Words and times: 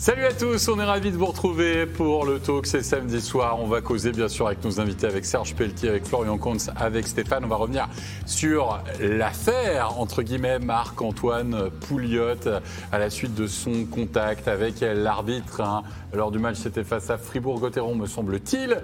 Salut 0.00 0.24
à 0.24 0.32
tous, 0.32 0.66
on 0.70 0.80
est 0.80 0.84
ravis 0.84 1.10
de 1.10 1.18
vous 1.18 1.26
retrouver 1.26 1.84
pour 1.84 2.24
le 2.24 2.38
talk, 2.38 2.64
c'est 2.64 2.82
samedi 2.82 3.20
soir. 3.20 3.58
On 3.60 3.66
va 3.66 3.82
causer 3.82 4.12
bien 4.12 4.28
sûr 4.28 4.46
avec 4.46 4.64
nos 4.64 4.80
invités, 4.80 5.06
avec 5.06 5.26
Serge 5.26 5.54
Pelletier, 5.54 5.90
avec 5.90 6.06
Florian 6.06 6.38
Comte, 6.38 6.70
avec 6.74 7.06
Stéphane. 7.06 7.44
On 7.44 7.48
va 7.48 7.56
revenir 7.56 7.86
sur 8.24 8.82
l'affaire, 8.98 10.00
entre 10.00 10.22
guillemets, 10.22 10.58
Marc-Antoine 10.58 11.68
Pouliot, 11.86 12.48
à 12.90 12.98
la 12.98 13.10
suite 13.10 13.34
de 13.34 13.46
son 13.46 13.84
contact 13.84 14.48
avec 14.48 14.80
l'arbitre. 14.80 15.60
hein. 15.60 15.82
Lors 16.14 16.30
du 16.32 16.38
match, 16.38 16.56
c'était 16.56 16.82
face 16.82 17.10
à 17.10 17.18
Fribourg-Gotteron, 17.18 17.94
me 17.94 18.06
semble-t-il. 18.06 18.80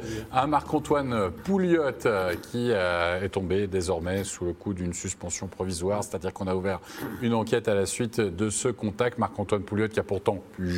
Marc-Antoine 0.46 1.30
Pouliot 1.44 1.82
euh, 2.04 2.34
qui 2.34 2.70
euh, 2.70 3.22
est 3.22 3.30
tombé 3.30 3.66
désormais 3.66 4.22
sous 4.22 4.44
le 4.44 4.52
coup 4.52 4.74
d'une 4.74 4.92
suspension 4.92 5.48
provisoire, 5.48 6.04
c'est-à-dire 6.04 6.32
qu'on 6.32 6.46
a 6.46 6.54
ouvert 6.54 6.78
une 7.22 7.34
enquête 7.34 7.68
à 7.68 7.74
la 7.74 7.86
suite 7.86 8.20
de 8.20 8.50
ce 8.50 8.68
contact. 8.68 9.18
Marc-Antoine 9.18 9.62
Pouliot 9.62 9.88
qui 9.88 9.98
a 9.98 10.04
pourtant 10.04 10.40
pu 10.52 10.68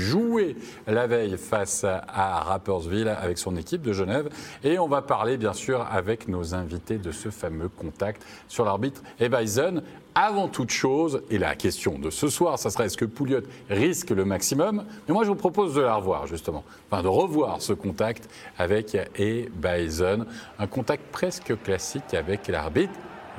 la 0.86 1.06
veille 1.06 1.36
face 1.36 1.84
à 1.84 2.40
Rappersville 2.40 3.08
avec 3.08 3.38
son 3.38 3.56
équipe 3.56 3.82
de 3.82 3.92
Genève. 3.92 4.28
Et 4.64 4.78
on 4.78 4.88
va 4.88 5.02
parler 5.02 5.36
bien 5.36 5.52
sûr 5.52 5.86
avec 5.90 6.28
nos 6.28 6.54
invités 6.54 6.98
de 6.98 7.10
ce 7.10 7.30
fameux 7.30 7.68
contact 7.68 8.22
sur 8.48 8.64
l'arbitre 8.64 9.02
Ebeisen. 9.20 9.82
Avant 10.14 10.48
toute 10.48 10.70
chose, 10.70 11.22
et 11.30 11.38
la 11.38 11.54
question 11.54 11.96
de 11.96 12.10
ce 12.10 12.28
soir, 12.28 12.58
ça 12.58 12.70
sera 12.70 12.86
est-ce 12.86 12.96
que 12.96 13.04
Pouliot 13.04 13.42
risque 13.70 14.10
le 14.10 14.24
maximum? 14.24 14.84
Mais 15.06 15.14
moi, 15.14 15.22
je 15.22 15.28
vous 15.28 15.36
propose 15.36 15.74
de 15.74 15.80
la 15.80 15.94
revoir, 15.94 16.26
justement. 16.26 16.64
Enfin, 16.90 17.04
de 17.04 17.08
revoir 17.08 17.62
ce 17.62 17.72
contact 17.72 18.28
avec 18.58 18.96
Ebeisen. 19.16 20.26
Un 20.58 20.66
contact 20.66 21.04
presque 21.12 21.54
classique 21.62 22.14
avec 22.14 22.48
l'arbitre. 22.48 22.94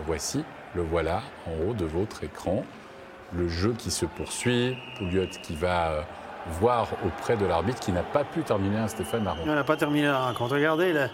Voici, 0.05 0.45
le 0.73 0.81
voilà 0.83 1.21
en 1.47 1.69
haut 1.69 1.73
de 1.73 1.83
votre 1.83 2.23
écran. 2.23 2.63
Le 3.33 3.49
jeu 3.49 3.75
qui 3.77 3.91
se 3.91 4.05
poursuit. 4.05 4.77
Pouliot 4.97 5.27
qui 5.43 5.55
va 5.55 6.05
euh, 6.47 6.51
voir 6.59 6.87
auprès 7.05 7.37
de 7.37 7.45
l'arbitre 7.45 7.79
qui 7.79 7.91
n'a 7.91 8.03
pas 8.03 8.23
pu 8.23 8.41
terminer 8.41 8.77
un 8.77 8.87
Stéphane 8.87 9.23
Marron. 9.23 9.43
On 9.45 9.55
n'a 9.55 9.63
pas 9.63 9.77
terminé 9.77 10.07
la 10.07 10.19
rencontre. 10.19 10.55
Regardez, 10.55 10.93
là. 10.93 11.07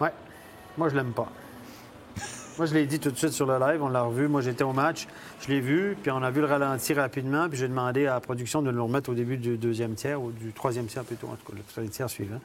Ouais. 0.00 0.12
Moi, 0.76 0.88
je 0.88 0.96
l'aime 0.96 1.12
pas. 1.12 1.28
Moi, 2.58 2.66
je 2.66 2.74
l'ai 2.74 2.84
dit 2.84 2.98
tout 2.98 3.10
de 3.10 3.16
suite 3.16 3.32
sur 3.32 3.46
le 3.46 3.58
live, 3.58 3.82
on 3.82 3.88
l'a 3.88 4.02
revu. 4.02 4.28
Moi, 4.28 4.42
j'étais 4.42 4.64
au 4.64 4.74
match, 4.74 5.06
je 5.40 5.48
l'ai 5.48 5.60
vu, 5.60 5.96
puis 6.02 6.10
on 6.10 6.22
a 6.22 6.30
vu 6.30 6.40
le 6.40 6.46
ralenti 6.46 6.92
rapidement, 6.92 7.48
puis 7.48 7.58
j'ai 7.58 7.68
demandé 7.68 8.06
à 8.06 8.14
la 8.14 8.20
production 8.20 8.60
de 8.60 8.70
le 8.70 8.82
remettre 8.82 9.10
au 9.10 9.14
début 9.14 9.38
du 9.38 9.56
deuxième 9.56 9.94
tiers, 9.94 10.20
ou 10.20 10.32
du 10.32 10.52
troisième 10.52 10.86
tiers 10.86 11.04
plutôt, 11.04 11.28
en 11.28 11.36
tout 11.36 11.50
cas, 11.50 11.80
le 11.80 11.88
tiers 11.88 12.10
suivant. 12.10 12.40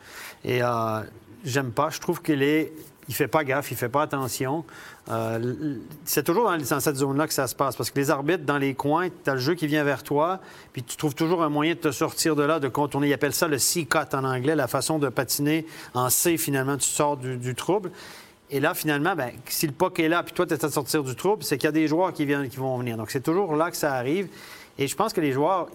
Et 0.46 0.64
euh, 0.64 1.02
j'aime 1.44 1.72
pas. 1.72 1.90
Je 1.90 2.00
trouve 2.00 2.22
qu'il 2.22 2.42
est. 2.42 2.72
Il 3.10 3.16
fait 3.16 3.30
pas 3.30 3.46
gaffe, 3.46 3.72
il 3.72 3.78
fait 3.78 3.88
pas 3.88 4.02
attention. 4.02 4.66
Euh, 5.10 5.76
c'est 6.04 6.24
toujours 6.24 6.52
dans, 6.52 6.80
cette 6.82 6.98
zone-là 6.98 7.26
que 7.26 7.34
ça 7.34 7.48
se 7.48 7.56
passe, 7.56 7.78
parce 7.78 7.90
que 7.90 7.98
les 7.98 8.10
arbitres, 8.10 8.44
dans 8.44 8.58
les 8.58 8.74
coins, 8.74 9.08
tu 9.10 9.30
as 9.30 9.36
le 9.36 9.40
jeu 9.40 9.56
qui 9.56 9.66
vient 9.66 9.86
vers 9.86 10.04
toi, 10.04 10.42
puis 10.74 10.84
tu 10.84 10.98
trouves 10.98 11.16
toujours 11.16 11.42
un 11.42 11.48
moyen 11.48 11.74
de 11.74 11.80
te 11.80 11.92
sortir 11.92 12.36
de 12.36 12.44
là, 12.44 12.60
de 12.60 12.68
contourner. 12.68 13.08
Ils 13.08 13.14
appellent 13.14 13.34
ça 13.34 13.48
le 13.48 13.60
C-cut 13.60 14.14
en 14.14 14.26
anglais, 14.26 14.58
la 14.58 14.68
façon 14.68 15.00
de 15.00 15.08
patiner 15.08 15.66
en 15.94 16.10
C, 16.10 16.38
finalement, 16.38 16.76
tu 16.76 16.88
sors 16.88 17.16
du 17.16 17.56
trouble. 17.56 17.92
Et 18.50 18.60
là, 18.60 18.74
finalement, 18.74 19.16
ben, 19.16 19.32
si 19.48 19.68
le 19.68 19.74
puck 19.74 20.00
est 20.00 20.08
là, 20.08 20.24
puis 20.24 20.34
toi, 20.34 20.46
tu 20.46 20.54
es 20.54 20.66
à 20.66 20.70
sortir 20.70 21.04
du 21.04 21.16
trouble, 21.16 21.44
c'est 21.44 21.58
qu'il 21.58 21.66
y 21.66 21.70
a 21.70 21.74
des 21.74 21.88
joueurs 21.88 22.14
qui, 22.14 22.26
viennent, 22.26 22.48
qui 22.48 22.58
vont 22.58 22.78
venir. 22.78 22.96
Donc, 22.96 23.12
c'est 23.12 23.24
toujours 23.24 23.56
là 23.56 23.70
que 23.72 23.78
ça 23.78 23.94
arrive. 23.94 24.30
Et 24.78 24.88
je 24.88 24.96
pense 24.96 25.12
que 25.12 25.20
les 25.20 25.34
joueurs, 25.34 25.68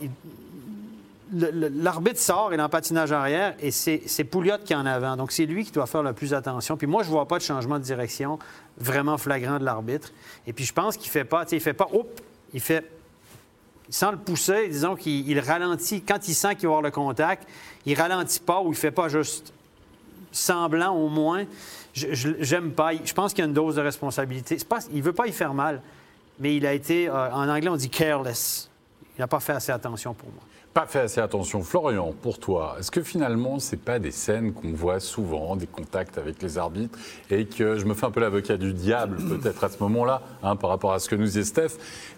l'arbitre 1.33 2.19
sort 2.19 2.53
et 2.55 2.56
le 2.56 2.69
patinage 2.69 3.12
arrière, 3.12 3.55
et 3.61 3.70
c'est 3.70 4.25
Pouliot 4.25 4.59
qui 4.64 4.73
est 4.73 4.77
en 4.77 4.87
avant. 4.87 5.17
Donc, 5.17 5.33
c'est 5.33 5.45
lui 5.45 5.64
qui 5.64 5.73
doit 5.73 5.87
faire 5.87 6.03
le 6.03 6.14
plus 6.14 6.33
attention. 6.33 6.79
Puis 6.79 6.87
moi, 6.87 7.03
je 7.03 7.11
vois 7.11 7.27
pas 7.27 7.39
de 7.39 7.42
changement 7.42 7.79
de 7.79 7.84
direction 7.84 8.39
vraiment 8.79 9.19
flagrant 9.19 9.59
de 9.59 9.64
l'arbitre. 9.64 10.11
Et 10.47 10.55
puis, 10.55 10.64
je 10.64 10.73
pense 10.73 10.97
qu'il 10.97 11.11
fait 11.11 11.25
pas, 11.25 11.45
tu 11.45 11.51
sais, 11.51 11.57
il 11.57 11.61
fait 11.61 11.75
pas, 11.75 11.89
hop, 11.92 12.20
il 12.55 12.61
fait 12.61 12.91
sans 13.91 14.12
le 14.12 14.17
pousser, 14.17 14.69
disons 14.69 14.97
qu'il 14.97 15.29
il 15.29 15.39
ralentit. 15.39 16.01
Quand 16.01 16.27
il 16.27 16.34
sent 16.34 16.55
qu'il 16.55 16.69
va 16.69 16.77
avoir 16.77 16.83
le 16.83 16.91
contact, 16.91 17.47
il 17.84 18.01
ralentit 18.01 18.41
pas 18.41 18.61
ou 18.63 18.70
il 18.70 18.77
fait 18.77 18.91
pas 18.91 19.08
juste 19.08 19.52
semblant 20.33 20.95
au 20.95 21.08
moins. 21.08 21.45
J'aime 21.95 22.73
pas. 22.73 22.92
Je 23.05 23.13
pense 23.13 23.33
qu'il 23.33 23.42
y 23.42 23.47
a 23.47 23.48
une 23.48 23.55
dose 23.55 23.77
de 23.77 23.83
responsabilité. 23.83 24.57
Il 24.92 25.03
veut 25.03 25.13
pas 25.13 25.27
y 25.27 25.33
faire 25.33 25.55
mal, 25.55 25.83
mais 26.39 26.57
il 26.57 26.67
a 26.67 26.73
été, 26.73 27.08
euh, 27.08 27.30
en 27.30 27.48
anglais, 27.48 27.69
on 27.69 27.77
dit 27.77 27.91
careless. 27.91 28.70
Il 29.17 29.20
n'a 29.20 29.27
pas 29.27 29.41
fait 29.41 29.53
assez 29.53 29.73
attention 29.73 30.14
pour 30.14 30.31
moi. 30.31 30.42
Pas 30.74 30.86
fait 30.86 31.00
assez 31.00 31.20
attention. 31.20 31.62
Florian, 31.62 32.14
pour 32.22 32.38
toi, 32.38 32.77
est-ce 32.78 32.90
que 32.90 33.02
finalement, 33.02 33.58
ce 33.58 33.72
n'est 33.74 33.80
pas 33.83 33.98
des 33.98 34.10
scènes 34.10 34.55
qu'on 34.55 34.72
voit 34.72 35.00
souvent, 35.00 35.55
des 35.55 35.66
contacts 35.66 36.16
avec 36.16 36.40
les 36.42 36.56
arbitres, 36.56 36.98
et 37.30 37.44
que 37.44 37.77
je 37.77 37.84
me 37.84 37.92
fais 37.92 38.06
un 38.06 38.10
peu 38.10 38.20
l'avocat 38.20 38.56
du 38.56 38.72
diable, 38.72 39.16
peut-être 39.40 39.64
à 39.64 39.68
ce 39.68 39.77
moment-là, 39.80 40.22
hein, 40.42 40.56
par 40.56 40.70
rapport 40.70 40.94
à 40.94 40.98
ce 40.98 41.10
que 41.10 41.14
nous 41.16 41.27
dit 41.27 41.44
Steph, 41.44 41.77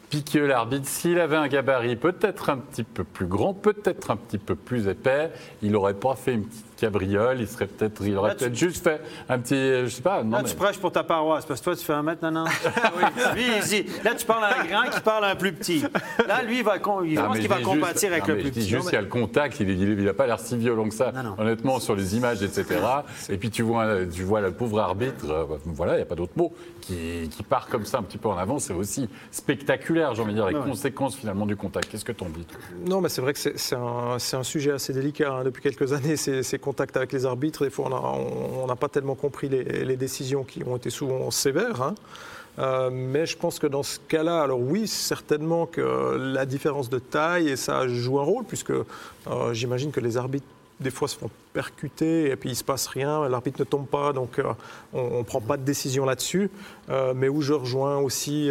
puis 0.09 0.23
que 0.23 0.39
l'arbitre, 0.39 0.87
s'il 0.87 1.19
avait 1.19 1.35
un 1.37 1.49
gabarit 1.49 1.97
peut-être 1.97 2.51
un 2.51 2.59
petit 2.59 2.85
peu 2.85 3.03
plus 3.03 3.27
grand, 3.27 3.55
peut-être 3.55 4.13
un 4.13 4.17
petit 4.17 4.39
peu 4.39 4.55
plus 4.55 4.87
épais, 4.87 5.33
il 5.61 5.73
n'aurait 5.73 5.95
pas 5.95 6.15
fait 6.15 6.35
une 6.35 6.45
petite 6.45 6.65
cabriole, 6.77 7.41
il, 7.41 7.49
serait 7.49 7.67
peut-être, 7.67 8.03
il 8.05 8.17
aurait 8.17 8.33
tu- 8.37 8.45
peut-être 8.45 8.55
juste 8.57 8.85
fait 8.85 9.01
un 9.29 9.39
petit, 9.39 9.55
je 9.57 9.89
sais 9.89 10.03
pas, 10.03 10.23
non 10.23 10.37
Là, 10.37 10.43
mais- 10.45 10.51
tu 10.51 10.55
prêches 10.55 10.79
pour 10.79 10.93
ta 10.93 11.03
paroisse, 11.03 11.45
parce 11.47 11.59
que 11.61 11.65
toi, 11.65 11.75
tu 11.75 11.85
fais 11.85 11.95
un 11.95 12.03
mètre, 12.03 12.23
non, 12.23 12.31
non. 12.31 12.45
oui. 13.35 13.87
Là, 14.05 14.15
tu 14.15 14.27
parles 14.27 14.45
à 14.45 14.61
un 14.61 14.65
grand 14.67 14.83
qui 14.91 15.01
parle 15.01 15.25
à 15.25 15.29
un 15.31 15.37
plus 15.37 15.53
petit. 15.53 15.83
Là, 16.29 16.43
lui, 16.43 16.59
il 16.59 16.65
va, 16.65 16.79
con- 16.79 17.03
il 17.03 17.19
Ah, 17.19 17.23
pense 17.25 17.39
qu'il 17.39 17.49
va 17.49 17.57
juste- 17.59 18.05
avec 18.05 18.23
non, 18.23 18.29
le 18.29 18.35
mais 18.37 18.43
plus 18.43 18.44
je 18.45 18.49
dis 18.51 18.69
juste 18.69 18.85
qu'il 18.85 18.95
y 18.95 18.99
a 18.99 19.03
le 19.03 19.09
contact, 19.09 19.59
il 19.61 20.05
n'a 20.05 20.15
pas 20.15 20.27
l'air 20.27 20.39
si 20.41 20.57
violent 20.57 20.89
que 20.89 20.95
ça, 20.95 21.13
Non, 21.13 21.23
non. 21.23 21.35
honnêtement, 21.39 21.81
sur 21.81 21.95
les 21.97 22.17
images, 22.17 22.43
etc. 22.43 22.65
Et 23.29 23.37
puis 23.37 23.51
tu 23.51 23.63
vois, 23.63 24.05
tu 24.07 24.23
vois 24.23 24.41
le 24.41 24.53
pauvre 24.53 24.81
arbitre, 24.81 25.31
euh, 25.31 25.45
voilà, 25.67 25.95
il 25.95 25.97
n'y 25.97 26.03
a 26.03 26.07
pas 26.07 26.15
d'autre 26.15 26.33
mot, 26.37 26.53
qui, 26.81 27.29
qui 27.31 27.43
part 27.43 27.69
comme 27.69 27.85
ça 27.85 27.99
un 27.99 28.03
petit 28.03 28.19
peu 28.19 28.29
en 28.29 28.37
avant, 28.37 28.59
c'est 28.59 28.73
aussi 28.75 29.09
spectaculaire, 29.31 30.15
j'ai 30.15 30.23
envie 30.23 30.33
de 30.33 30.39
dire, 30.39 30.49
les 30.49 30.55
Ouais, 30.55 30.61
conséquences 30.65 31.17
finalement 31.17 31.47
du 31.47 31.57
contact. 31.57 31.89
Qu'est-ce 31.91 32.05
que 32.05 32.13
t'en 32.13 32.29
dis 32.29 32.47
Non, 32.87 33.01
mais 33.01 33.09
c'est 33.09 33.21
vrai 33.21 33.33
que 33.33 33.39
c'est 33.39 33.77
un, 33.77 34.43
sujet 34.43 34.73
assez 34.73 34.93
délicat 34.93 35.33
hein. 35.33 35.45
depuis 35.45 35.63
quelques 35.63 35.93
années, 35.93 36.17
ces, 36.17 36.43
ces 36.43 36.59
contacts 36.59 36.97
avec 36.97 37.13
les 37.13 37.27
arbitres. 37.27 37.65
Des 37.65 37.71
fois, 37.71 37.87
on 37.91 38.67
n'a 38.67 38.77
pas 38.77 38.89
tellement 38.89 39.15
compris 39.15 39.49
les, 39.49 39.65
les 39.85 39.97
décisions 39.97 40.45
qui 40.45 40.63
ont 40.65 40.77
été 40.77 40.91
souvent 40.91 41.31
sévères. 41.31 41.83
hein. 41.83 41.95
Euh, 42.59 42.89
mais 42.93 43.27
je 43.27 43.37
pense 43.37 43.59
que 43.59 43.67
dans 43.67 43.83
ce 43.83 43.99
cas-là, 43.99 44.43
alors 44.43 44.61
oui, 44.61 44.87
certainement 44.87 45.67
que 45.67 46.17
la 46.17 46.47
différence 46.47 46.89
de 46.89 46.99
taille, 46.99 47.49
et 47.49 47.57
ça 47.57 47.89
joue 47.89 48.19
un 48.21 48.23
rôle, 48.23 48.45
puisque 48.45 48.71
euh, 48.71 48.85
j'imagine 49.53 49.91
que 49.91 50.01
les 50.01 50.17
arbitres 50.17 50.47
des 50.81 50.91
fois 50.91 51.07
se 51.09 51.17
font 51.17 51.31
percuter 51.53 52.31
et 52.31 52.37
puis 52.37 52.51
il 52.51 52.57
se 52.57 52.65
passe 52.65 52.89
rien, 52.89 53.29
l'arbitre 53.29 53.61
ne 53.61 53.65
tombe 53.65 53.87
pas, 53.87 54.13
donc 54.13 54.39
euh, 54.41 54.45
on 54.93 55.19
ne 55.19 55.23
prend 55.23 55.41
pas 55.41 55.57
de 55.57 55.63
décision 55.63 56.05
là-dessus. 56.05 56.51
Mais 57.15 57.29
où 57.29 57.41
je 57.43 57.53
rejoins 57.55 57.99
aussi 57.99 58.51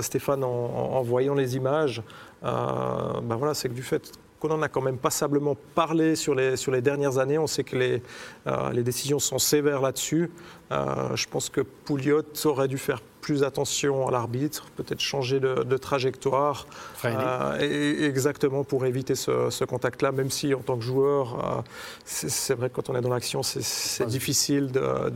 Stéphane 0.00 0.44
en, 0.44 0.48
en- 0.48 1.02
voyant 1.02 1.34
les 1.34 1.56
images, 1.56 2.02
ben 2.42 3.36
voilà, 3.36 3.54
c'est 3.54 3.68
que 3.68 3.74
du 3.74 3.82
fait 3.82 4.12
qu'on 4.40 4.50
en 4.50 4.62
a 4.62 4.68
quand 4.68 4.80
même 4.80 4.98
passablement 4.98 5.56
parlé 5.74 6.14
sur 6.16 6.34
les, 6.34 6.56
sur 6.56 6.72
les 6.72 6.80
dernières 6.80 7.18
années, 7.18 7.38
on 7.38 7.46
sait 7.46 7.64
que 7.64 7.76
les, 7.76 8.02
euh, 8.46 8.70
les 8.72 8.82
décisions 8.82 9.18
sont 9.18 9.38
sévères 9.38 9.80
là-dessus. 9.80 10.30
Euh, 10.70 11.16
je 11.16 11.26
pense 11.28 11.48
que 11.48 11.60
Pouliot 11.60 12.22
aurait 12.44 12.68
dû 12.68 12.78
faire 12.78 13.00
plus 13.20 13.42
attention 13.42 14.06
à 14.06 14.10
l'arbitre, 14.10 14.66
peut-être 14.76 15.00
changer 15.00 15.40
de, 15.40 15.62
de 15.64 15.76
trajectoire, 15.76 16.66
euh, 17.04 17.58
et- 17.60 18.04
exactement 18.04 18.64
pour 18.64 18.86
éviter 18.86 19.14
ce, 19.16 19.50
ce 19.50 19.64
contact-là, 19.64 20.12
même 20.12 20.30
si 20.30 20.54
en 20.54 20.60
tant 20.60 20.76
que 20.78 20.84
joueur, 20.84 21.64
c'est 22.04 22.54
vrai 22.54 22.70
que 22.70 22.74
quand 22.76 22.88
on 22.90 22.94
est 22.96 23.00
dans 23.00 23.10
l'action, 23.10 23.42
c'est- 23.42 24.06
difficile 24.06 24.70
de, 24.70 24.80
de- 24.80 25.12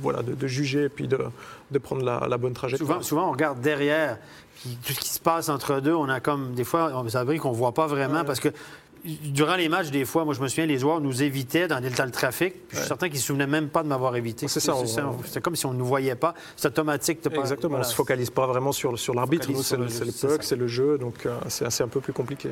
voilà, 0.00 0.22
de, 0.22 0.46
juger 0.46 0.84
et 0.84 0.88
puis 0.88 1.06
de, 1.06 1.18
de 1.70 1.78
prendre 1.78 2.04
la, 2.04 2.26
la 2.28 2.38
bonne 2.38 2.54
trajectoire. 2.54 2.88
Souvent, 2.88 3.02
souvent, 3.02 3.28
on 3.28 3.32
regarde 3.32 3.60
derrière, 3.60 4.18
tout 4.84 4.92
ce 4.92 5.00
qui 5.00 5.08
se 5.10 5.20
passe 5.20 5.48
entre 5.48 5.80
deux, 5.80 5.94
on 5.94 6.08
a 6.08 6.20
comme 6.20 6.54
des 6.54 6.64
fois, 6.64 6.92
on 6.94 7.08
s'abri 7.08 7.38
qu'on 7.38 7.50
ne 7.52 7.56
voit 7.56 7.72
pas 7.72 7.86
vraiment 7.86 8.24
parce 8.24 8.40
que 8.40 8.48
durant 9.04 9.56
les 9.56 9.68
matchs, 9.68 9.90
des 9.90 10.04
fois, 10.04 10.24
moi 10.24 10.32
je 10.34 10.40
me 10.40 10.46
souviens, 10.48 10.66
les 10.66 10.78
joueurs 10.78 11.00
nous 11.00 11.22
évitaient 11.22 11.66
dans 11.66 11.80
le 11.82 11.90
dans 11.90 12.04
le 12.04 12.10
trafic. 12.12 12.52
puis 12.68 12.76
Je 12.76 12.76
suis 12.78 12.86
certain 12.88 13.06
qu'ils 13.08 13.16
ne 13.16 13.20
se 13.20 13.26
souvenaient 13.26 13.46
même 13.48 13.68
pas 13.68 13.82
de 13.82 13.88
m'avoir 13.88 14.14
évité. 14.14 14.46
C'est 14.46 14.60
ça, 14.60 14.76
on- 14.76 14.86
C'est 15.24 15.40
comme 15.40 15.56
si 15.56 15.66
on 15.66 15.72
ne 15.72 15.78
nous 15.78 15.84
voyait 15.86 16.14
pas. 16.14 16.34
C'est 16.56 16.68
automatique. 16.68 17.20
pas- 17.22 17.30
Exactement, 17.34 17.70
voilà. 17.70 17.84
on 17.84 17.88
ne 17.88 17.90
se 17.90 17.96
focalise 17.96 18.30
pas 18.30 18.46
vraiment 18.46 18.70
sur, 18.72 18.96
sur 18.98 19.14
l'arbitre, 19.14 19.48
c'est 19.62 19.76
le, 19.76 19.84
le 19.84 19.88
c'est 19.88 20.04
le 20.04 20.06
jeu, 20.06 20.12
c'est 20.16 20.28
puck, 20.28 20.42
ça. 20.42 20.48
c'est 20.48 20.56
le 20.56 20.66
jeu, 20.68 20.98
donc 20.98 21.26
euh, 21.26 21.36
c'est 21.48 21.82
un 21.82 21.88
peu 21.88 22.00
plus 22.00 22.12
compliqué. 22.12 22.50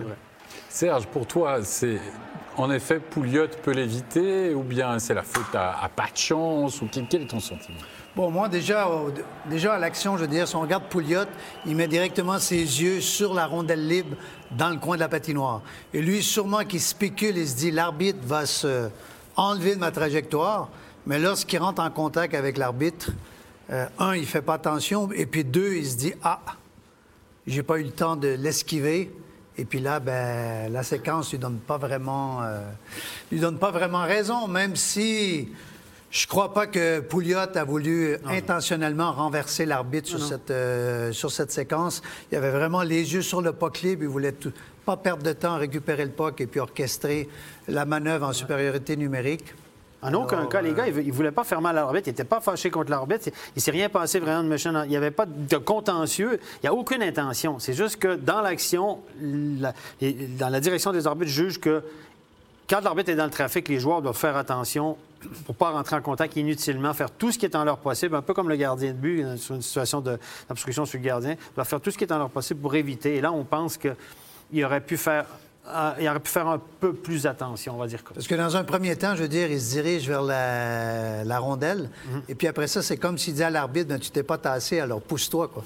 Serge, 0.69 1.06
pour 1.06 1.26
toi, 1.26 1.62
c'est 1.62 2.00
en 2.56 2.70
effet 2.73 2.99
Pouliot 2.99 3.46
peut 3.62 3.70
l'éviter 3.73 4.52
ou 4.55 4.62
bien 4.62 4.99
c'est 4.99 5.14
la 5.14 5.23
faute 5.23 5.55
à, 5.55 5.82
à 5.85 5.88
pas 5.88 6.08
de 6.12 6.17
chance 6.17 6.82
ou 6.82 6.88
quel, 6.90 7.06
quel 7.08 7.23
est 7.23 7.26
ton 7.26 7.38
sentiment? 7.40 7.79
Bon, 8.17 8.29
moi, 8.29 8.49
déjà, 8.49 8.89
déjà 9.49 9.75
à 9.75 9.79
l'action, 9.79 10.17
je 10.17 10.23
veux 10.23 10.29
dire, 10.29 10.49
si 10.49 10.57
on 10.57 10.62
regarde 10.62 10.83
Pouliot, 10.91 11.27
il 11.65 11.77
met 11.77 11.87
directement 11.87 12.41
ses 12.41 12.57
yeux 12.57 13.01
sur 13.01 13.35
la 13.35 13.47
rondelle 13.47 13.87
libre 13.87 14.17
dans 14.51 14.71
le 14.71 14.79
coin 14.79 14.97
de 14.97 15.01
la 15.01 15.09
patinoire. 15.09 15.62
Et 15.95 16.03
lui, 16.03 16.21
sûrement 16.21 16.65
qu'il 16.65 16.81
spécule 16.81 17.39
et 17.39 17.47
se 17.47 17.55
dit 17.55 17.71
l'arbitre 17.71 18.19
va 18.23 18.47
se 18.47 18.89
enlever 19.37 19.77
de 19.77 19.81
ma 19.81 19.93
trajectoire. 19.93 20.71
Mais 21.07 21.21
lorsqu'il 21.21 21.61
rentre 21.61 21.83
en 21.83 21.91
contact 21.91 22.35
avec 22.35 22.59
l'arbitre, 22.59 23.12
euh, 23.71 23.87
un, 24.01 24.17
il 24.17 24.27
fait 24.27 24.43
pas 24.43 24.55
attention. 24.55 25.11
Et 25.12 25.27
puis 25.27 25.45
deux, 25.45 25.75
il 25.75 25.87
se 25.87 25.97
dit 25.97 26.12
ah, 26.25 26.41
j'ai 27.47 27.62
pas 27.62 27.79
eu 27.79 27.85
le 27.85 27.93
temps 27.93 28.17
de 28.17 28.29
l'esquiver. 28.29 29.15
Et 29.57 29.65
puis 29.65 29.79
là, 29.79 30.01
ben, 30.01 30.73
la 30.73 30.83
séquence 30.83 31.33
lui 31.33 31.39
euh, 31.39 31.45
lui 33.31 33.41
donne 33.41 33.59
pas 33.59 33.71
vraiment 33.71 34.03
raison, 34.03 34.49
même 34.49 34.75
si 34.75 35.49
Je 36.11 36.27
crois 36.27 36.53
pas 36.53 36.67
que 36.67 36.99
Pouliot 37.01 37.39
a 37.55 37.65
voulu 37.65 38.17
intentionnellement 38.27 39.12
renverser 39.12 39.65
l'arbitre 39.65 40.09
sur 40.09 40.21
cette, 40.21 40.51
euh, 40.51 41.12
sur 41.12 41.31
cette 41.31 41.53
séquence. 41.53 42.03
Il 42.33 42.37
avait 42.39 42.51
vraiment 42.51 42.83
les 42.83 43.15
yeux 43.15 43.23
sur 43.23 43.41
le 43.43 43.53
puck 43.53 43.81
libre. 43.83 44.03
Il 44.03 44.09
voulait 44.09 44.33
tout- 44.33 44.53
pas 44.85 44.97
perdre 44.97 45.23
de 45.23 45.33
temps 45.33 45.53
à 45.55 45.59
récupérer 45.59 46.05
le 46.05 46.11
puck 46.11 46.41
et 46.41 46.47
puis 46.49 46.59
orchestrer 46.59 47.29
la 47.69 47.85
manœuvre 47.85 48.27
en 48.27 48.33
supériorité 48.33 48.97
numérique. 48.97 49.55
En 50.03 50.15
aucun 50.15 50.47
cas, 50.47 50.62
les 50.62 50.73
gars, 50.73 50.89
ils 50.89 51.07
ne 51.07 51.12
voulaient 51.12 51.31
pas 51.31 51.45
faire 51.45 51.61
mal 51.61 51.77
à 51.77 51.83
l'arbitre. 51.83 52.09
Ils 52.09 52.12
n'étaient 52.12 52.25
pas 52.25 52.41
fâchés 52.41 52.71
contre 52.71 52.91
l'arbitre. 52.91 53.29
Il 53.29 53.33
ne 53.57 53.61
s'est 53.61 53.71
rien 53.71 53.91
passé 53.91 54.19
vraiment 54.19 54.43
de 54.43 54.49
méchant. 54.49 54.83
Il 54.85 54.89
n'y 54.89 54.97
avait 54.97 55.11
pas 55.11 55.27
de 55.27 55.57
contentieux. 55.59 56.41
Il 56.55 56.61
n'y 56.65 56.69
a 56.71 56.75
aucune 56.75 57.03
intention. 57.03 57.59
C'est 57.61 57.75
juste 57.75 57.97
que 57.99 58.17
dans 58.17 58.41
l'action, 58.41 59.01
la- 59.21 59.75
dans 60.01 60.49
la 60.49 60.59
direction 60.61 60.91
des 60.93 61.07
arbitres, 61.07 61.31
juge 61.31 61.61
que 61.61 61.83
quand 62.70 62.81
l'arbitre 62.82 63.11
est 63.11 63.17
dans 63.17 63.25
le 63.25 63.31
trafic, 63.31 63.69
les 63.69 63.81
joueurs 63.81 64.00
doivent 64.00 64.17
faire 64.17 64.37
attention 64.37 64.96
pour 65.44 65.55
ne 65.55 65.58
pas 65.58 65.70
rentrer 65.70 65.96
en 65.96 66.00
contact 66.00 66.37
inutilement, 66.37 66.94
faire 66.94 67.11
tout 67.11 67.31
ce 67.32 67.38
qui 67.38 67.44
est 67.44 67.55
en 67.56 67.64
leur 67.64 67.78
possible, 67.78 68.14
un 68.14 68.22
peu 68.22 68.32
comme 68.32 68.49
le 68.49 68.56
gardien 68.56 68.93
de 68.93 68.96
but 68.96 69.22
euh, 69.22 69.37
sur 69.37 69.55
une 69.56 69.62
situation 69.62 70.00
d'obstruction 70.00 70.87
sur 70.87 70.99
le 70.99 71.05
gardien, 71.05 71.34
doivent 71.55 71.69
faire 71.69 71.81
tout 71.81 71.90
ce 71.90 71.99
qui 71.99 72.05
est 72.05 72.12
en 72.12 72.19
leur 72.19 72.31
possible 72.31 72.61
pour 72.61 72.75
éviter. 72.75 73.17
Et 73.17 73.20
là, 73.20 73.32
on 73.32 73.44
pense 73.44 73.76
qu'il 73.76 74.64
aurait 74.64 74.81
pu 74.81 74.96
faire... 74.96 75.26
euh, 75.69 75.93
il 76.00 76.08
aurait 76.08 76.20
pu 76.20 76.31
faire 76.31 76.49
un 76.49 76.61
peu 76.81 76.94
plus 76.94 77.26
attention, 77.26 77.75
on 77.75 77.78
va 77.78 77.87
dire. 77.87 78.02
comme. 78.02 78.14
Parce 78.14 78.26
que 78.28 78.34
dans 78.34 78.56
un 78.56 78.64
premier 78.64 78.96
temps, 78.96 79.14
je 79.14 79.23
veux 79.23 79.28
dire, 79.28 79.50
il 79.50 79.61
se 79.61 79.73
dirige 79.73 80.08
vers 80.08 80.23
la, 80.23 81.25
la 81.25 81.38
rondelle. 81.38 81.90
Et 82.28 82.34
puis 82.34 82.46
après 82.46 82.66
ça, 82.66 82.81
c'est 82.82 82.96
comme 82.96 83.19
s'il 83.19 83.34
dit 83.34 83.43
à 83.43 83.50
l'arbitre, 83.50 83.88
Ben, 83.88 83.99
tu 83.99 84.11
t'es 84.11 84.23
pas 84.23 84.38
tassé, 84.38 84.81
alors 84.81 85.02
pousse-toi, 85.02 85.49
quoi. 85.49 85.64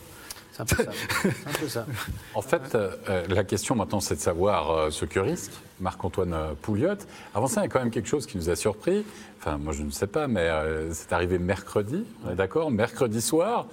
C'est 0.55 0.63
un 0.63 0.67
peu 0.67 0.85
ça. 0.85 0.91
C'est 1.21 1.49
un 1.49 1.53
peu 1.61 1.69
ça. 1.69 1.87
En 2.35 2.43
fait, 2.43 2.75
euh, 2.77 2.93
euh, 3.11 3.27
la 3.29 3.43
question 3.43 3.75
maintenant, 3.75 3.99
c'est 3.99 4.15
de 4.15 4.21
savoir 4.21 4.71
euh, 4.71 4.91
ce 4.91 5.05
que 5.05 5.19
risque 5.19 5.51
Marc-Antoine 5.81 6.37
Pouliot. 6.63 6.95
Avant 7.35 7.49
ça, 7.49 7.63
il 7.63 7.65
y 7.65 7.67
a 7.67 7.69
quand 7.69 7.81
même 7.81 7.91
quelque 7.91 8.09
chose 8.09 8.25
qui 8.25 8.37
nous 8.37 8.51
a 8.51 8.55
surpris. 8.55 9.05
Enfin, 9.41 9.59
moi, 9.59 9.73
je 9.73 9.83
ne 9.83 9.91
sais 9.91 10.07
pas, 10.07 10.29
mais 10.29 10.49
euh, 10.49 10.93
c'est 10.93 11.13
arrivé 11.13 11.41
mercredi, 11.41 12.05
d'accord 12.37 12.71
Mercredi 12.71 13.21
soir. 13.21 13.67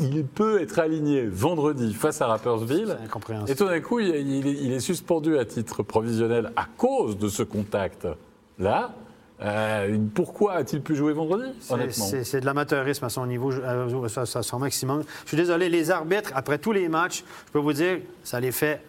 Il 0.00 0.26
peut 0.26 0.60
être 0.60 0.80
aligné 0.80 1.24
vendredi 1.24 1.94
face 1.94 2.20
à 2.20 2.26
Rappersville. 2.26 2.96
C'est 2.98 3.04
incompréhensible. 3.04 3.52
Et 3.52 3.54
tout 3.54 3.66
d'un 3.66 3.80
coup, 3.80 4.00
il, 4.00 4.44
il 4.44 4.72
est 4.72 4.80
suspendu 4.80 5.38
à 5.38 5.44
titre 5.44 5.84
provisionnel 5.84 6.50
à 6.56 6.66
cause 6.76 7.16
de 7.16 7.28
ce 7.28 7.44
contact-là. 7.44 8.90
Euh, 9.40 9.96
pourquoi 10.14 10.54
a-t-il 10.54 10.82
pu 10.82 10.96
jouer 10.96 11.12
vendredi, 11.12 11.44
C'est- 11.60 11.72
honnêtement? 11.74 12.04
C'est 12.06 12.24
c'est 12.24 12.40
de 12.40 12.46
l'amateurisme 12.46 13.04
à 13.04 13.08
son 13.08 13.24
niveau, 13.26 13.50
je- 13.52 13.60
à 13.62 14.42
son- 14.42 14.58
maximum. 14.58 15.04
Je 15.24 15.28
suis 15.28 15.36
désolé, 15.36 15.68
les 15.68 15.90
arbitres, 15.92 16.32
après 16.34 16.58
tous 16.58 16.72
les 16.72 16.88
matchs, 16.88 17.22
je 17.46 17.52
peux 17.52 17.60
vous 17.60 17.72
dire, 17.72 17.98
ça 18.24 18.40
les 18.40 18.50
fait. 18.52 18.80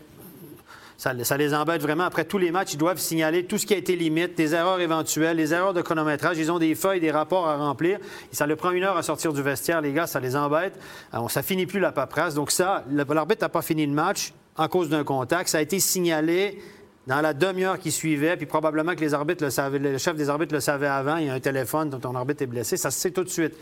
Ça, 0.98 1.14
ça 1.24 1.38
les 1.38 1.54
embête 1.54 1.82
vraiment. 1.82 2.04
Après 2.04 2.26
tous 2.26 2.38
les 2.40 2.52
matchs, 2.52 2.74
ils 2.74 2.78
doivent 2.78 2.98
signaler 2.98 3.46
tout 3.46 3.58
ce 3.58 3.66
qui 3.66 3.74
a 3.74 3.78
été 3.78 3.96
limite, 3.96 4.36
des 4.36 4.54
erreurs 4.54 4.82
éventuelles, 4.82 5.38
les 5.38 5.54
erreurs 5.54 5.74
de 5.74 5.82
chronométrage. 5.82 6.38
Ils 6.38 6.52
ont 6.52 6.60
des 6.60 6.76
feuilles, 6.76 7.00
des 7.00 7.12
rapports 7.12 7.48
à 7.48 7.56
remplir. 7.56 8.00
Et 8.34 8.36
ça 8.36 8.46
leur 8.46 8.58
prend 8.58 8.72
une 8.72 8.84
heure 8.84 8.98
à 8.98 9.04
sortir 9.04 9.32
du 9.32 9.42
vestiaire, 9.42 9.80
les 9.80 9.94
gars, 9.94 10.08
ça 10.08 10.20
les 10.20 10.36
embête. 10.36 10.74
Alors, 11.14 11.32
ça 11.32 11.42
finit 11.42 11.66
plus 11.68 11.80
la 11.80 11.94
paperasse. 11.94 12.34
Donc 12.34 12.52
ça, 12.52 12.84
l'arbitre 12.92 13.44
n'a 13.46 13.50
pas 13.50 13.62
fini 13.62 13.86
le 13.86 13.94
match 13.94 14.34
en 14.58 14.68
cause 14.68 14.90
d'un 14.90 15.06
contact. 15.06 15.48
Ça 15.48 15.60
a 15.60 15.62
été 15.62 15.80
signalé 15.80 16.60
dans 17.08 17.22
la 17.22 17.34
demi-heure 17.34 17.80
qui 17.80 17.92
suivait, 17.92 18.38
puis 18.38 18.46
probablement 18.46 18.96
que 18.96 19.02
les 19.02 19.14
arbitres 19.14 19.44
le 19.44 19.50
savaient, 19.50 19.80
le 19.80 19.98
chef 19.98 20.16
des 20.16 20.30
arbitres 20.30 20.54
le 20.54 20.60
savait 20.60 20.88
avant, 20.88 21.18
il 21.18 21.28
y 21.28 21.30
a 21.30 21.34
un 21.34 21.40
téléphone 21.40 21.90
dont 21.90 22.00
ton 22.00 22.16
arbitre 22.16 22.44
est 22.44 22.48
blessé, 22.48 22.78
ça 22.78 22.92
se 22.92 23.00
sait 23.00 23.12
tout 23.12 23.24
de 23.24 23.30
suite. 23.30 23.56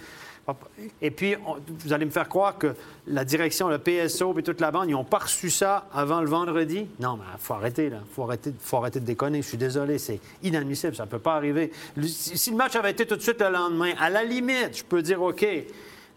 Et 1.02 1.12
puis, 1.12 1.36
vous 1.84 1.92
allez 1.92 2.06
me 2.06 2.12
faire 2.12 2.30
croire 2.30 2.58
que 2.58 2.74
la 3.06 3.26
direction, 3.26 3.68
le 3.68 3.80
PSO 3.80 4.34
et 4.40 4.44
toute 4.44 4.62
la 4.62 4.72
bande, 4.72 4.88
ils 4.88 4.94
n'ont 4.94 5.04
pas 5.04 5.18
reçu 5.18 5.50
ça 5.50 5.90
avant 5.94 6.22
le 6.22 6.28
vendredi? 6.28 6.88
Non, 7.02 7.18
mais 7.18 7.26
il 7.34 7.40
faut 7.40 7.54
arrêter, 7.54 7.90
là. 7.90 7.98
Faut 8.14 8.24
arrêter, 8.24 8.54
faut 8.58 8.78
arrêter 8.78 9.02
de 9.02 9.06
déconner. 9.06 9.42
Je 9.42 9.48
suis 9.50 9.58
désolé, 9.58 9.98
c'est 9.98 10.22
inadmissible, 10.44 10.96
ça 10.96 11.04
ne 11.04 11.10
peut 11.10 11.20
pas 11.20 11.36
arriver. 11.36 11.72
Si 12.02 12.52
le 12.52 12.56
match 12.56 12.78
avait 12.78 12.92
été 12.92 13.06
tout 13.06 13.18
de 13.18 13.22
suite 13.22 13.42
le 13.42 13.50
lendemain, 13.50 13.92
à 14.00 14.10
la 14.10 14.24
limite, 14.24 14.78
je 14.78 14.84
peux 14.86 15.02
dire 15.02 15.22
OK. 15.22 15.46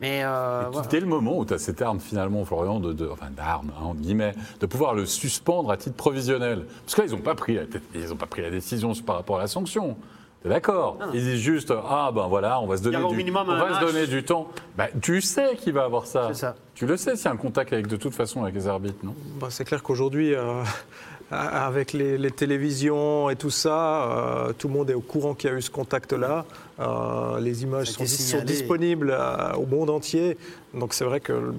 Mais 0.01 0.23
euh, 0.25 0.65
voilà. 0.73 0.89
Dès 0.89 1.01
le 1.01 1.07
moment 1.07 1.39
où 1.39 1.45
tu 1.45 1.53
as 1.53 1.59
cette 1.59 1.83
arme, 1.83 2.01
finalement, 2.01 2.45
Florian, 2.45 2.81
de, 2.81 2.93
de- 2.93 3.09
enfin 3.09 3.31
d'arme, 3.31 3.71
hein, 3.79 3.85
entre 3.85 4.01
guillemets, 4.01 4.35
de 4.61 4.67
pouvoir 4.67 4.95
le 4.95 5.05
suspendre 5.05 5.71
à 5.71 5.77
titre 5.77 5.97
provisionnel. 5.97 6.65
Parce 6.85 6.95
que 6.95 7.01
là, 7.03 7.07
ils 7.09 7.13
n'ont 7.15 7.21
pas, 7.23 7.35
pris 7.35 7.55
la 7.57 7.67
tête- 7.67 7.83
ils 7.95 8.13
ont 8.13 8.17
pas 8.17 8.27
pris 8.27 8.41
la 8.43 8.51
décision 8.51 8.93
par 9.05 9.17
rapport 9.17 9.37
à 9.37 9.41
la 9.41 9.47
sanction. 9.47 9.97
T'es 10.43 10.49
d'accord 10.49 10.99
Ils 11.13 11.23
disent 11.23 11.41
juste 11.41 11.73
Ah, 11.89 12.11
ben 12.15 12.27
voilà, 12.27 12.61
on 12.61 12.67
va 12.67 12.77
se 12.79 12.83
donner, 12.83 12.97
du, 12.97 13.17
minimum 13.17 13.47
on 13.49 13.57
va 13.57 13.79
se 13.79 13.85
donner 13.85 14.07
du 14.07 14.25
temps. 14.25 14.49
Ben, 14.77 14.89
tu 15.03 15.21
sais 15.21 15.57
qu'il 15.57 15.75
va 15.75 15.85
avoir 15.85 16.07
ça. 16.07 16.29
C'est 16.29 16.41
ça. 16.41 16.55
Tu 16.75 16.87
le 16.87 16.97
sais 16.97 17.13
a 17.27 17.31
un 17.31 17.37
contact 17.37 17.73
avec, 17.75 17.87
de 17.87 17.97
toute 17.97 18.15
façon 18.15 18.43
avec 18.43 18.55
les 18.55 18.67
arbitres, 18.67 19.05
non? 19.05 19.15
Bah, 19.39 19.49
c'est 19.51 19.65
clair 19.65 19.83
qu'aujourd'hui, 19.83 20.35
euh, 20.35 20.63
avec 21.31 21.93
les, 21.93 22.19
les 22.19 22.31
télévisions 22.31 23.31
et 23.31 23.37
tout 23.37 23.51
ça, 23.51 24.05
euh, 24.05 24.53
tout 24.53 24.69
le 24.69 24.75
monde 24.75 24.91
est 24.91 24.95
au 24.95 25.01
courant 25.01 25.35
qu'il 25.35 25.51
y 25.51 25.53
a 25.53 25.57
eu 25.57 25.63
ce 25.63 25.71
contact-là. 25.71 26.45
Euh, 26.81 27.39
les 27.41 27.63
images 27.63 27.91
sont, 27.91 28.07
sont 28.07 28.43
disponibles 28.43 29.11
euh, 29.17 29.53
au 29.55 29.67
monde 29.67 29.91
entier. 29.91 30.37
Donc 30.75 30.93
c'est 30.95 31.05
vrai 31.05 31.21
que 31.21 31.53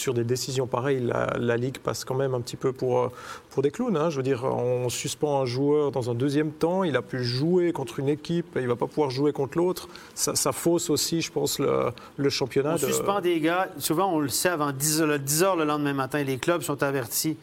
sur 0.00 0.14
des 0.14 0.24
décisions 0.24 0.66
pareilles, 0.66 1.00
la, 1.00 1.36
la 1.38 1.56
Ligue 1.56 1.78
passe 1.78 2.04
quand 2.04 2.14
même 2.14 2.34
un 2.34 2.40
petit 2.40 2.56
peu 2.56 2.72
pour, 2.72 2.98
euh, 2.98 3.08
pour 3.50 3.62
des 3.62 3.70
clowns. 3.70 3.96
hein. 3.96 4.10
Je 4.10 4.16
veux 4.16 4.22
dire, 4.22 4.44
on 4.44 4.88
suspend 4.88 5.42
un 5.42 5.44
joueur 5.44 5.92
dans 5.92 6.10
un 6.10 6.14
deuxième 6.14 6.50
temps, 6.50 6.82
il 6.82 6.96
a 6.96 7.02
pu 7.02 7.22
jouer 7.22 7.72
contre 7.72 8.00
une 8.00 8.08
équipe, 8.08 8.46
il 8.56 8.62
ne 8.62 8.68
va 8.68 8.76
pas 8.76 8.86
pouvoir 8.86 9.10
jouer 9.10 9.32
contre 9.32 9.58
l'autre. 9.58 9.88
Ça, 10.14 10.34
ça 10.34 10.52
fausse 10.52 10.90
aussi, 10.90 11.20
je 11.20 11.30
pense, 11.30 11.58
le, 11.58 11.90
le 12.16 12.30
championnat. 12.30 12.70
On 12.72 12.74
de- 12.74 12.78
suspend 12.92 13.20
des 13.20 13.38
gars. 13.40 13.68
Souvent, 13.78 14.12
on 14.12 14.18
le 14.20 14.28
sait 14.28 14.48
avant 14.48 14.72
10 14.72 15.02
heures, 15.02 15.06
le 15.08 15.18
10 15.18 15.42
heures 15.42 15.56
le 15.56 15.64
lendemain 15.64 15.92
matin. 15.94 16.22
Les 16.22 16.38
clubs 16.38 16.62
sont 16.62 16.82
avertis. 16.82 17.36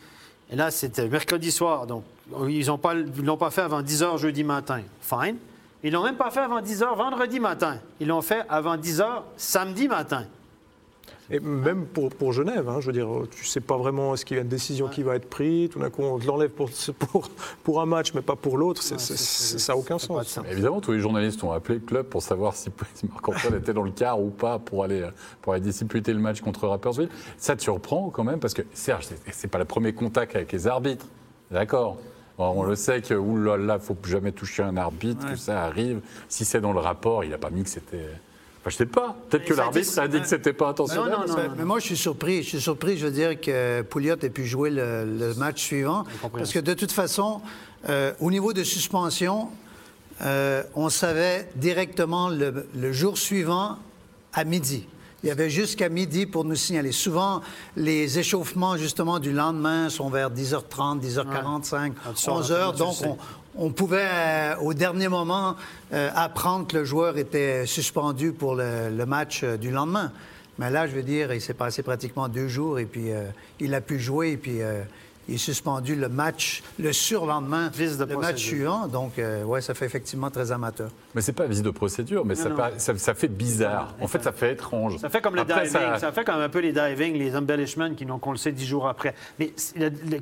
Et 0.52 0.56
là, 0.56 0.72
c'était 0.72 1.08
mercredi 1.08 1.52
soir. 1.52 1.88
Donc, 1.88 2.04
ils 2.48 2.68
n'ont 2.68 2.78
pas, 2.78 2.94
l'ont 2.94 3.38
pas 3.38 3.52
fait 3.52 3.62
avant 3.62 3.82
10 3.82 4.04
heures 4.04 4.18
jeudi 4.18 4.44
matin. 4.44 4.82
Fine. 5.02 5.36
Ils 5.84 5.92
l'ont 5.94 6.04
même 6.04 6.16
pas 6.16 6.32
fait 6.32 6.40
avant 6.40 6.60
10 6.62 6.82
heures 6.84 6.96
vendredi 6.96 7.40
matin. 7.40 7.78
Ils 8.00 8.08
l'ont 8.08 8.22
fait 8.22 8.42
avant 8.50 8.78
10 8.78 9.02
heures 9.02 9.24
samedi 9.38 9.88
matin. 9.88 10.26
Et 11.30 11.40
même 11.42 11.86
pour, 11.86 12.10
pour 12.10 12.32
Genève, 12.32 12.70
hein, 12.70 12.78
je 12.80 12.88
veux 12.88 12.94
dire, 12.94 13.08
tu 13.32 13.44
sais 13.46 13.60
pas 13.60 13.76
vraiment 13.78 14.14
est-ce 14.14 14.24
qu'il 14.24 14.38
y 14.38 14.40
a 14.40 14.44
une 14.44 14.48
décision 14.50 14.88
qui 14.88 15.04
va 15.04 15.16
être 15.16 15.30
prise, 15.30 15.70
tout 15.72 15.80
d'un 15.80 15.90
coup 15.90 16.02
on 16.04 16.18
te 16.20 16.26
l'enlève 16.26 16.52
pour, 16.52 16.70
pour, 17.00 17.30
pour 17.64 17.82
un 17.82 17.86
match 17.86 18.14
mais 18.14 18.22
pas 18.22 18.36
pour 18.38 18.58
l'autre, 18.58 18.82
ça 18.82 18.96
n'a 18.96 19.78
aucun 19.78 19.98
sens. 20.00 20.20
de 20.20 20.24
sens. 20.26 20.46
Évidemment, 20.50 20.80
tous 20.80 20.94
les 20.94 21.00
journalistes 21.00 21.44
ont 21.44 21.52
appelé 21.52 21.80
le 21.80 21.86
club 21.86 22.06
pour 22.06 22.22
savoir 22.22 22.56
si, 22.56 22.70
si 22.94 23.08
Marc-Antoine 23.08 23.56
était 23.56 23.74
dans 23.74 23.84
le 23.84 23.92
quart 23.92 24.22
ou 24.22 24.30
pas 24.30 24.58
pour 24.60 24.84
aller, 24.84 25.06
pour 25.42 25.54
aller 25.54 25.62
disputer 25.62 26.14
le 26.14 26.20
match 26.20 26.40
contre 26.42 26.68
Rapperswil. 26.68 27.10
Ça 27.38 27.56
te 27.58 27.62
surprend 27.62 28.10
quand 28.10 28.24
même 28.24 28.40
parce 28.40 28.54
que, 28.54 28.62
Serge, 28.74 29.06
c'est- 29.06 29.20
c'est 29.32 29.48
pas 29.50 29.60
le 29.60 29.66
premier 29.66 29.94
contact 29.94 30.36
avec 30.36 30.52
les 30.52 30.68
arbitres. 30.68 31.08
D'accord 31.52 31.98
on 32.40 32.62
le 32.62 32.76
sait 32.76 33.02
que, 33.02 33.16
oulala, 33.16 33.80
faut 33.80 33.96
plus 33.96 34.12
jamais 34.12 34.32
toucher 34.32 34.62
un 34.62 34.78
arbitre, 34.78 35.26
que 35.28 35.36
ça 35.36 35.64
arrive. 35.66 36.02
Si 36.30 36.46
c'est 36.46 36.62
dans 36.62 36.72
le 36.72 36.80
rapport, 36.80 37.24
il 37.24 37.32
n'a 37.32 37.40
pas 37.40 37.50
mis 37.50 37.64
que 37.64 37.70
c'était. 37.70 38.06
Enfin, 38.68 38.74
je 38.74 38.78
sais 38.78 38.86
pas. 38.86 39.16
Peut-être 39.30 39.46
que 39.46 39.56
ça 39.56 39.62
a 39.62 39.64
l'arbitre 39.66 40.00
a 40.00 40.08
dit 40.08 40.20
que 40.20 40.28
c'était 40.28 40.54
pas 40.54 40.70
intentionnel. 40.70 41.12
Non, 41.12 41.20
non, 41.20 41.28
non. 41.28 41.36
Ben, 41.36 41.52
mais 41.58 41.66
moi, 41.66 41.80
je 41.80 41.86
suis 41.86 41.98
surpris. 41.98 42.44
Je 42.44 42.50
suis 42.50 42.62
surpris, 42.62 42.98
je 42.98 43.06
veux 43.06 43.12
dire, 43.12 43.40
que 43.40 43.82
Pouliot 43.84 44.18
ait 44.22 44.30
pu 44.30 44.46
jouer 44.46 44.70
le, 44.70 45.06
le 45.06 45.34
match 45.36 45.62
suivant. 45.62 46.04
Parce 46.34 46.52
que 46.52 46.60
de 46.60 46.74
toute 46.74 46.92
façon, 46.92 47.42
euh, 47.88 48.14
au 48.20 48.30
niveau 48.30 48.54
de 48.54 48.64
suspension, 48.64 49.50
euh, 50.22 50.64
on 50.76 50.90
savait 50.90 51.48
directement 51.56 52.30
le, 52.30 52.68
le 52.76 52.92
jour 52.92 53.18
suivant 53.18 53.78
à 54.34 54.44
midi. 54.44 54.88
Il 55.24 55.30
y 55.30 55.32
avait 55.32 55.50
jusqu'à 55.50 55.90
midi 55.90 56.26
pour 56.26 56.46
nous 56.46 56.56
signaler. 56.56 56.92
Souvent, 56.92 57.42
les 57.76 58.20
échauffements, 58.20 58.78
justement, 58.78 59.18
du 59.20 59.32
lendemain 59.32 59.90
sont 59.90 60.10
vers 60.10 60.30
10h30, 60.30 61.02
10h45, 61.02 61.94
Quand 62.04 62.14
tu 62.14 62.22
sors, 62.22 62.42
11h. 62.42 62.46
tu 62.46 62.72
le 62.72 62.78
Donc, 62.78 62.96
on, 63.04 63.18
on 63.58 63.72
pouvait, 63.72 64.08
euh, 64.08 64.56
au 64.58 64.74
dernier 64.74 65.08
moment, 65.08 65.56
euh, 65.92 66.10
apprendre 66.16 66.68
que 66.68 66.78
le 66.78 66.86
joueur 66.86 67.18
était 67.18 67.66
suspendu 67.66 68.32
pour 68.32 68.56
le, 68.56 69.06
match 69.06 69.44
euh, 69.44 69.58
du 69.58 69.72
lendemain. 69.72 70.12
Mais 70.60 70.70
là, 70.70 70.88
je 70.88 70.94
veux 70.94 71.04
dire, 71.04 71.34
il 71.34 71.42
s'est 71.42 71.54
passé 71.54 71.84
pratiquement 71.84 72.28
deux 72.30 72.48
jours 72.48 72.80
et 72.80 72.86
puis 72.86 73.10
il 73.60 73.76
a 73.76 73.82
pu 73.82 74.00
jouer 74.00 74.32
et 74.32 74.38
puis 74.38 74.58
il 75.28 75.36
est 75.36 75.38
suspendu 75.38 75.96
le 75.96 76.10
match, 76.10 76.64
le 76.80 76.94
surlendemain, 76.94 77.70
de 77.78 78.04
le 78.06 78.18
match 78.18 78.44
suivant. 78.44 78.88
Donc, 78.88 79.20
euh, 79.20 79.44
ouais, 79.44 79.62
ça 79.62 79.74
fait 79.74 79.86
effectivement 79.86 80.30
très 80.30 80.52
amateur. 80.52 80.90
Mais 81.16 81.22
c'est 81.22 81.34
pas 81.34 81.46
vice 81.46 81.62
de 81.62 81.70
procédure, 81.70 82.26
mais 82.26 82.36
ça, 82.36 82.50
non. 82.50 82.56
pa- 82.56 82.78
ça- 82.78 82.98
ça 82.98 83.14
fait 83.14 83.28
bizarre. 83.28 83.96
En 84.02 84.08
fait, 84.08 84.24
ça 84.24 84.32
fait 84.32 84.54
étrange. 84.54 84.98
Ça 84.98 85.10
fait 85.10 85.22
comme 85.22 85.36
le 85.36 85.42
Après, 85.42 85.64
diving. 85.66 85.72
ça- 85.72 86.00
Ça... 86.00 86.12
fait 86.12 86.24
comme 86.24 86.40
un 86.40 86.50
peu 86.50 86.60
les 86.60 86.72
diving, 86.72 87.16
les 87.18 87.36
embellishments 87.36 87.94
qui 87.96 88.06
n'ont 88.06 88.20
qu'on 88.20 88.32
le 88.32 88.38
sait 88.38 88.52
dix 88.52 88.66
jours 88.66 88.88
après. 88.88 89.14
Mais 89.40 89.54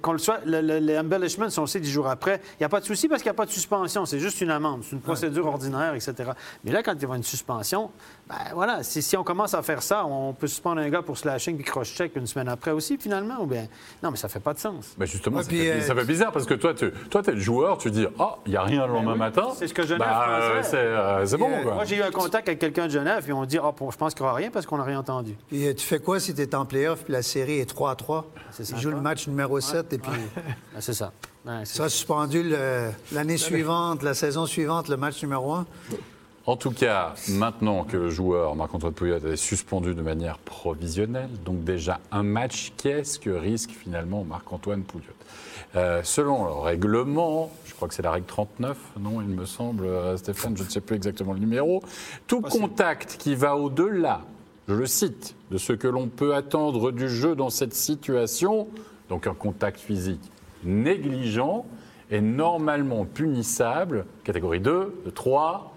qu'on 0.02 0.14
le 0.14 0.18
soit, 0.18 0.40
le- 0.46 0.62
le- 0.62 0.80
les 0.80 0.98
embellishments, 0.98 1.50
si 1.50 1.60
on 1.60 1.64
le 1.64 1.68
sait 1.68 1.80
dix 1.80 1.92
jours 1.92 2.08
après, 2.08 2.42
il 2.54 2.58
n'y 2.62 2.66
a 2.66 2.70
pas 2.70 2.80
de 2.80 2.86
souci 2.86 3.08
parce 3.08 3.22
qu'il 3.22 3.30
n'y 3.30 3.36
a 3.36 3.38
pas 3.38 3.46
de 3.46 3.52
suspension. 3.52 4.06
C'est 4.06 4.20
juste 4.20 4.42
une 4.42 4.52
amende. 4.52 4.82
C'est 4.84 4.96
une 4.96 5.02
procédure 5.02 5.46
ordinaire, 5.48 5.94
etc. 5.94 6.32
Mais 6.64 6.72
là, 6.72 6.82
quand 6.84 6.94
il 6.94 7.02
y 7.08 7.12
a 7.12 7.16
une 7.16 7.24
suspension, 7.24 7.92
ben 8.28 8.36
voilà, 8.54 8.84
si, 8.84 9.02
si 9.02 9.16
on 9.18 9.24
commence 9.24 9.54
à 9.54 9.62
faire 9.62 9.84
ça, 9.84 10.06
on 10.06 10.34
peut 10.34 10.48
suspendre 10.48 10.82
un 10.82 10.90
gars 10.90 11.02
pour 11.02 11.18
slashing 11.18 11.56
puis 11.56 11.66
cross-check 11.66 12.16
une 12.16 12.28
semaine 12.28 12.50
après 12.50 12.72
aussi, 12.72 12.98
finalement. 12.98 13.42
Ou 13.42 13.46
bien... 13.46 13.68
Non, 14.02 14.12
mais 14.12 14.18
ça 14.18 14.28
fait 14.30 14.40
pas 14.40 14.54
de 14.54 14.60
sens. 14.60 14.95
Ben 14.98 15.06
justement, 15.06 15.38
Ouais, 15.38 15.44
ça, 15.44 15.50
fait, 15.50 15.72
euh, 15.72 15.82
ça 15.82 15.94
fait 15.94 16.06
bizarre 16.06 16.32
parce 16.32 16.46
que 16.46 16.54
toi, 16.54 16.74
tu 16.74 16.90
toi, 17.10 17.22
es 17.28 17.32
le 17.32 17.40
joueur, 17.40 17.78
tu 17.78 17.92
dis 17.92 18.08
Ah, 18.18 18.38
il 18.46 18.52
n'y 18.52 18.56
a 18.56 18.64
rien 18.64 18.88
le 18.88 18.94
lendemain 18.94 19.14
oui, 19.14 19.20
matin. 19.20 19.48
c'est 19.58 19.68
ce 19.68 19.74
que 19.74 19.84
Genève 19.84 20.00
bah, 20.00 20.25
euh, 20.30 20.62
C'est 20.64 20.78
euh, 20.78 21.25
c'est 21.25 21.38
bon, 21.38 21.50
euh, 21.52 21.64
quoi. 21.64 21.74
Moi, 21.74 21.84
j'ai 21.84 21.98
eu 21.98 22.02
un 22.02 22.12
contact 22.12 22.48
avec 22.48 22.60
quelqu'un 22.60 22.86
de 22.88 22.92
Genève, 22.92 23.22
puis 23.24 23.34
on 23.34 23.44
dit 23.46 23.58
Ah, 23.62 23.74
bon, 23.78 23.92
je 23.92 23.98
pense 23.98 24.14
qu'il 24.14 24.24
n'y 24.24 24.30
aura 24.30 24.38
rien 24.38 24.52
parce 24.52 24.66
qu'on 24.66 24.78
n'a 24.78 24.84
rien 24.86 25.00
entendu. 25.00 25.36
Puis 25.50 25.68
euh, 25.68 25.74
tu 25.74 25.86
fais 25.86 26.00
quoi 26.00 26.22
si 26.22 26.34
tu 26.34 26.42
es 26.42 26.56
en 26.56 26.66
playoff 26.66 27.04
puis 27.04 27.12
la 27.12 27.24
série 27.24 27.60
est 27.60 27.66
3 27.66 27.92
à 27.92 27.96
3? 27.96 28.25
C'est 28.52 28.64
Tu 28.64 28.80
joues 28.80 28.92
le 28.92 29.02
match 29.02 29.28
numéro 29.28 29.60
7 29.60 29.92
et 29.92 29.98
puis 29.98 30.12
Ben, 30.74 30.80
c'est 30.80 30.94
ça. 30.94 31.12
Ben, 31.44 31.60
c'est 31.66 31.72
tu 31.72 31.78
seras 31.78 31.90
suspendu 31.90 32.54
l'année 33.12 33.38
suivante, 33.38 34.02
la 34.02 34.14
saison 34.14 34.46
suivante, 34.46 34.88
le 34.88 34.96
match 34.96 35.22
numéro 35.22 35.54
1. 35.54 35.66
En 36.48 36.58
tout 36.58 36.70
cas, 36.70 37.16
maintenant 37.30 37.84
que 37.86 37.98
le 37.98 38.10
joueur 38.12 38.56
Marc-Antoine 38.56 38.94
Pouillot 38.94 39.18
est 39.18 39.36
suspendu 39.36 39.96
de 39.96 40.02
manière 40.04 40.38
provisionnelle, 40.38 41.30
donc 41.44 41.64
déjà 41.64 42.00
un 42.12 42.22
match, 42.22 42.72
qu'est-ce 42.78 43.18
que 43.18 43.32
risque 43.32 43.72
finalement 43.72 44.24
Marc-Antoine 44.24 44.84
Pouillot 44.84 45.06
Euh, 45.75 46.02
Selon 46.04 46.46
le 46.46 46.52
règlement, 46.52 47.50
je 47.66 47.74
crois 47.74 47.88
que 47.88 47.96
c'est 47.96 48.04
la 48.04 48.12
règle 48.12 48.28
39, 48.28 48.78
non, 49.00 49.22
il 49.22 49.28
me 49.28 49.46
semble, 49.46 49.86
euh, 49.86 50.18
Stéphane, 50.18 50.56
je 50.56 50.64
ne 50.64 50.70
sais 50.70 50.82
plus 50.82 50.96
exactement 50.96 51.34
le 51.34 51.40
numéro, 51.40 51.82
tout 52.28 52.42
contact 52.42 53.18
qui 53.18 53.34
va 53.34 53.56
au-delà, 53.58 54.22
je 54.68 54.75
le 54.75 54.86
cite, 54.86 55.36
de 55.50 55.58
ce 55.58 55.74
que 55.74 55.88
l'on 55.88 56.08
peut 56.10 56.36
attendre 56.36 56.92
du 56.92 57.10
jeu 57.10 57.36
dans 57.36 57.50
cette 57.50 57.74
situation, 57.74 58.68
donc 59.10 59.25
un 59.25 59.34
contact 59.34 59.80
physique 59.80 60.32
négligent, 60.64 61.66
est 62.12 62.22
normalement 62.22 63.04
punissable, 63.06 64.06
catégorie 64.24 64.60
2, 64.60 65.02
de 65.06 65.10
3 65.10 65.75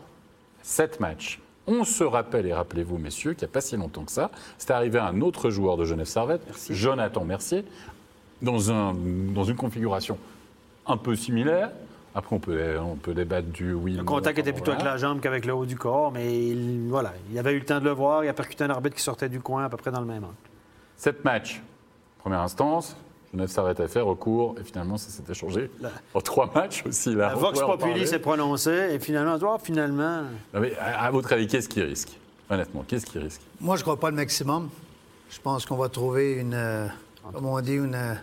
7 0.69 1.01
matchs. 1.01 1.41
On 1.67 1.85
se 1.85 2.05
rappelle, 2.05 2.47
et 2.47 2.53
rappelez-vous, 2.53 2.99
messieurs, 2.99 3.33
qu'il 3.33 3.47
n'y 3.47 3.51
a 3.51 3.55
pas 3.55 3.63
si 3.63 3.77
longtemps 3.77 4.05
que 4.05 4.13
ça, 4.13 4.31
c'est 4.59 4.71
arrivé 4.71 4.99
à 4.99 5.07
un 5.07 5.23
autre 5.23 5.49
joueur 5.49 5.79
de 5.79 5.85
Genève 5.87 6.07
Servette, 6.07 6.43
Jonathan 6.71 7.25
Mercier, 7.25 7.65
dans, 8.43 8.71
un, 8.71 8.95
dans 8.95 9.45
une 9.45 9.57
configuration 9.57 10.19
un 10.87 10.99
peu 10.99 11.17
similaire. 11.17 11.71
Après, 12.15 12.37
on 12.37 12.39
peut, 12.39 12.79
on 12.79 12.97
peut 12.97 13.15
débattre 13.15 13.49
du 13.49 13.73
oui. 13.73 13.95
Le 13.95 14.05
contact 14.05 14.39
était 14.39 14.53
plutôt 14.53 14.73
avec 14.73 14.85
la 14.85 14.99
jambe 14.99 15.21
qu'avec 15.21 15.47
le 15.47 15.55
haut 15.55 15.67
du 15.67 15.77
corps, 15.77 16.13
mais 16.13 16.49
il, 16.49 16.89
voilà, 16.89 17.15
il 17.31 17.39
avait 17.39 17.53
eu 17.53 17.61
le 17.61 17.65
temps 17.65 17.81
de 17.81 17.85
le 17.85 17.93
voir. 17.93 18.23
Il 18.25 18.29
a 18.29 18.35
percuté 18.35 18.65
un 18.65 18.71
arbitre 18.71 18.97
qui 18.97 19.03
sortait 19.03 19.31
du 19.31 19.41
coin 19.41 19.65
à 19.65 19.69
peu 19.71 19.79
près 19.79 19.91
dans 19.91 20.01
le 20.01 20.07
même 20.07 20.25
angle. 20.25 20.35
7 20.97 21.25
matchs, 21.25 21.63
première 22.19 22.41
instance. 22.41 22.95
Genève 23.33 23.49
Servette 23.49 23.81
a 23.81 23.89
fait 23.89 24.01
recours, 24.01 24.55
et 24.59 24.65
finalement, 24.65 24.97
ça 24.97 25.11
s'était 25.11 25.35
changé 25.35 25.71
en 26.15 26.21
trois 26.21 26.51
matchs 26.55 26.83
aussi. 26.87 27.15
Là, 27.15 27.29
La 27.29 27.35
Vox 27.35 27.61
Populi 27.61 28.07
s'est 28.07 28.19
prononcé, 28.19 28.71
et 28.93 28.99
finalement, 28.99 29.37
oh, 29.43 29.59
finalement, 29.63 30.23
Non, 30.55 30.61
mais 30.61 30.75
à, 30.79 31.05
à 31.05 31.11
votre 31.11 31.33
avis, 31.33 31.47
qu'est-ce 31.47 31.69
qui 31.69 31.83
risque? 31.83 32.19
Honnêtement, 32.49 32.85
qu'est-ce 32.89 33.05
qui 33.05 33.19
risque? 33.19 33.43
Moi, 33.61 33.77
je 33.77 33.81
ne 33.81 33.85
crois 33.85 34.01
pas 34.01 34.09
le 34.11 34.17
maximum. 34.17 34.71
Je 35.31 35.39
pense 35.41 35.67
qu'on 35.67 35.77
va 35.77 35.91
trouver 35.91 36.33
une, 36.35 36.55
euh, 36.55 36.87
comme 37.35 37.45
on 37.45 37.61
dit, 37.61 37.75
une 37.75 37.95
euh, 37.95 38.15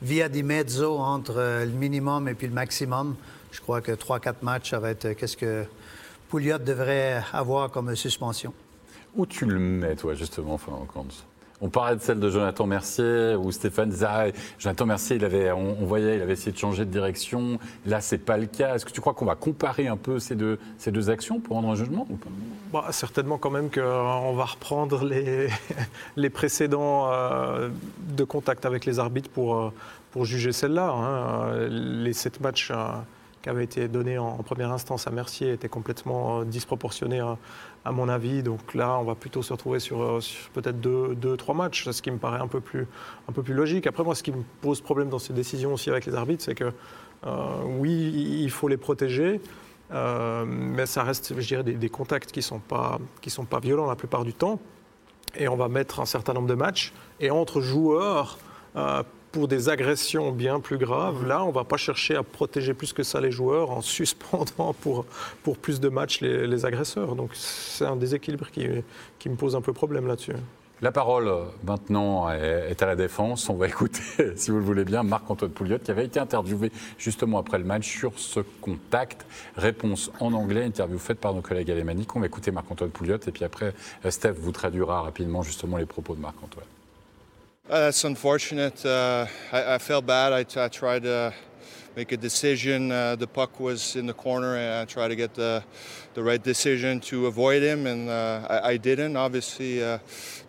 via 0.00 0.28
di 0.28 0.44
mezzo 0.44 0.98
entre 0.98 1.34
euh, 1.36 1.64
le 1.64 1.72
minimum 1.72 2.28
et 2.28 2.34
puis 2.34 2.46
le 2.46 2.52
maximum. 2.52 3.16
Je 3.50 3.60
crois 3.60 3.80
que 3.80 3.90
3-4 3.90 4.34
matchs, 4.42 4.70
ça 4.70 4.78
va 4.78 4.90
être 4.90 5.06
euh, 5.06 5.14
qu'est-ce 5.14 5.36
que 5.36 5.64
Pouliot 6.28 6.58
devrait 6.58 7.24
avoir 7.32 7.70
comme 7.72 7.96
suspension. 7.96 8.54
Où 9.16 9.26
tu 9.26 9.46
le 9.46 9.58
mets, 9.58 9.96
toi, 9.96 10.14
justement, 10.14 10.58
Florent 10.58 10.86
Kantz 10.86 11.24
On 11.60 11.68
parlait 11.68 11.96
de 11.96 12.00
celle 12.00 12.20
de 12.20 12.28
Jonathan 12.28 12.66
Mercier, 12.66 13.36
où 13.36 13.50
Stéphane 13.52 13.88
disait 13.88 14.06
ah, 14.08 14.26
Jonathan 14.58 14.86
Mercier, 14.86 15.24
avait, 15.24 15.52
on, 15.52 15.84
voyait, 15.84 16.16
il 16.16 16.22
avait 16.22 16.32
essayé 16.32 16.52
de 16.52 16.58
changer 16.58 16.84
de 16.84 16.90
direction. 16.90 17.58
Là, 17.86 18.00
c'est 18.00 18.18
pas 18.18 18.36
le 18.36 18.46
cas. 18.46 18.74
Est-ce 18.74 18.84
que 18.84 18.90
tu 18.90 19.00
crois 19.00 19.14
qu'on 19.14 19.24
va 19.24 19.36
comparer 19.36 19.86
un 19.86 19.96
peu 19.96 20.18
ces 20.18 20.34
deux, 20.34 20.58
ces 20.78 20.90
deux 20.90 21.10
actions 21.10 21.40
pour 21.40 21.56
rendre 21.56 21.68
un 21.68 21.74
jugement 21.74 22.06
Bah, 22.72 22.86
certainement 22.90 23.38
quand 23.38 23.50
même 23.50 23.70
qu'on 23.70 24.34
va 24.34 24.44
reprendre 24.44 25.04
les, 25.04 25.48
les 26.16 26.30
précédents 26.30 27.10
euh, 27.12 27.68
de 28.16 28.24
contact 28.24 28.66
avec 28.66 28.84
les 28.84 28.98
arbitres 28.98 29.30
pour, 29.30 29.56
euh, 29.56 29.72
pour 30.10 30.24
juger 30.24 30.52
celle-là. 30.52 30.90
hein. 30.90 31.68
Les 31.70 32.12
sept 32.12 32.40
matchs 32.40 32.72
euh, 32.72 32.86
qui 33.44 33.50
avaient 33.50 33.64
été 33.64 33.88
donnés 33.88 34.16
en, 34.16 34.38
première 34.38 34.72
instance 34.72 35.06
à 35.06 35.10
Mercier 35.10 35.52
étaient 35.52 35.68
complètement 35.68 36.40
euh, 36.40 36.44
disproportionnés 36.44 37.20
à, 37.20 37.36
à 37.84 37.92
mon 37.92 38.08
avis. 38.08 38.42
Donc 38.42 38.74
là, 38.74 38.98
on 38.98 39.04
va 39.04 39.14
plutôt 39.14 39.42
se 39.42 39.52
retrouver 39.52 39.80
sur, 39.80 40.02
euh, 40.02 40.20
peut-être 40.54 40.80
deux, 40.80 41.14
deux, 41.14 41.36
trois 41.36 41.54
matchs, 41.54 41.90
ce 41.90 42.00
qui 42.00 42.10
me 42.10 42.16
paraît 42.16 42.40
un 42.40 42.48
peu, 42.48 42.60
plus, 42.60 42.86
un 43.28 43.32
peu 43.32 43.42
plus 43.42 43.52
logique. 43.52 43.86
Après, 43.86 44.02
moi, 44.02 44.14
ce 44.14 44.22
qui 44.22 44.32
me 44.32 44.42
pose 44.62 44.80
problème 44.80 45.10
dans 45.10 45.18
ces 45.18 45.34
décisions 45.34 45.74
aussi 45.74 45.90
avec 45.90 46.06
les 46.06 46.14
arbitres, 46.14 46.42
c'est 46.42 46.54
que 46.54 46.72
euh, 47.26 47.36
oui, 47.66 48.40
il 48.42 48.50
faut 48.50 48.66
les 48.66 48.78
protéger. 48.78 49.42
Euh, 49.92 50.46
mais 50.46 50.86
ça 50.86 51.02
reste, 51.02 51.38
je 51.38 51.46
dirais, 51.46 51.62
des, 51.62 51.88
contacts 51.90 52.32
qui 52.32 52.38
ne 52.38 52.44
sont, 52.44 52.60
pas- 52.60 52.98
sont 53.26 53.44
pas 53.44 53.60
violents 53.60 53.86
la 53.86 53.94
plupart 53.94 54.24
du 54.24 54.32
temps. 54.32 54.58
Et 55.36 55.48
on 55.48 55.56
va 55.56 55.68
mettre 55.68 56.00
un 56.00 56.06
certain 56.06 56.32
nombre 56.32 56.48
de 56.48 56.54
matchs. 56.54 56.94
Et 57.20 57.30
entre 57.30 57.60
joueurs, 57.60 58.38
euh, 58.76 59.02
pour 59.34 59.48
des 59.48 59.68
agressions 59.68 60.30
bien 60.30 60.60
plus 60.60 60.78
graves, 60.78 61.26
là, 61.26 61.42
on 61.42 61.48
ne 61.48 61.52
va 61.52 61.64
pas 61.64 61.76
chercher 61.76 62.14
à 62.14 62.22
protéger 62.22 62.72
plus 62.72 62.92
que 62.92 63.02
ça 63.02 63.20
les 63.20 63.32
joueurs 63.32 63.72
en 63.72 63.80
suspendant 63.80 64.72
pour, 64.80 65.06
pour 65.42 65.58
plus 65.58 65.80
de 65.80 65.88
matchs 65.88 66.20
les, 66.20 66.46
les 66.46 66.64
agresseurs. 66.64 67.16
Donc 67.16 67.30
c'est 67.34 67.84
un 67.84 67.96
déséquilibre 67.96 68.48
qui, 68.52 68.68
qui 69.18 69.28
me 69.28 69.34
pose 69.34 69.56
un 69.56 69.60
peu 69.60 69.72
problème 69.72 70.06
là-dessus. 70.06 70.34
La 70.82 70.92
parole 70.92 71.26
euh, 71.26 71.46
maintenant 71.64 72.30
est 72.30 72.70
est 72.70 72.80
à 72.80 72.86
la 72.86 72.94
défense. 72.94 73.48
On 73.48 73.54
va 73.54 73.66
écouter, 73.74 74.36
si 74.36 74.52
vous 74.52 74.58
le 74.58 74.62
voulez 74.62 74.84
bien, 74.84 75.02
Marc-Antoine 75.02 75.50
Pouliot 75.50 75.80
qui 75.80 75.90
avait 75.90 76.04
été 76.04 76.20
interviewé 76.20 76.70
justement 76.96 77.38
après 77.38 77.58
le 77.58 77.64
match 77.64 77.88
sur 77.88 78.16
ce 78.16 78.38
contact. 78.60 79.26
Réponse 79.56 80.12
en 80.20 80.32
anglais, 80.32 80.64
interview 80.64 80.98
faite 80.98 81.18
par 81.18 81.34
nos 81.34 81.40
collègues 81.40 81.72
alémaniques. 81.72 82.14
On 82.14 82.20
va 82.20 82.26
écouter 82.26 82.52
Marc-Antoine 82.52 82.90
Pouliot 82.90 83.18
et 83.26 83.32
puis 83.32 83.42
après, 83.42 83.74
euh, 84.04 84.10
Steph 84.12 84.34
vous 84.38 84.52
traduira 84.52 85.02
rapidement 85.02 85.42
justement 85.42 85.76
les 85.76 85.86
propos 85.86 86.14
de 86.14 86.20
Marc-Antoine. 86.20 86.66
Uh, 87.66 87.86
that's 87.86 88.04
unfortunate. 88.04 88.84
Uh, 88.84 89.26
I, 89.50 89.76
I 89.76 89.78
felt 89.78 90.04
bad. 90.04 90.34
I, 90.34 90.62
I 90.62 90.68
tried 90.68 91.04
to 91.04 91.32
make 91.96 92.12
a 92.12 92.16
decision. 92.18 92.92
Uh, 92.92 93.16
the 93.16 93.26
puck 93.26 93.58
was 93.58 93.96
in 93.96 94.04
the 94.04 94.12
corner, 94.12 94.56
and 94.56 94.82
I 94.82 94.84
tried 94.84 95.08
to 95.08 95.16
get 95.16 95.32
the, 95.32 95.64
the 96.12 96.22
right 96.22 96.42
decision 96.42 97.00
to 97.00 97.26
avoid 97.26 97.62
him, 97.62 97.86
and 97.86 98.10
uh, 98.10 98.46
I, 98.50 98.72
I 98.72 98.76
didn't. 98.76 99.16
Obviously, 99.16 99.82
uh, 99.82 99.98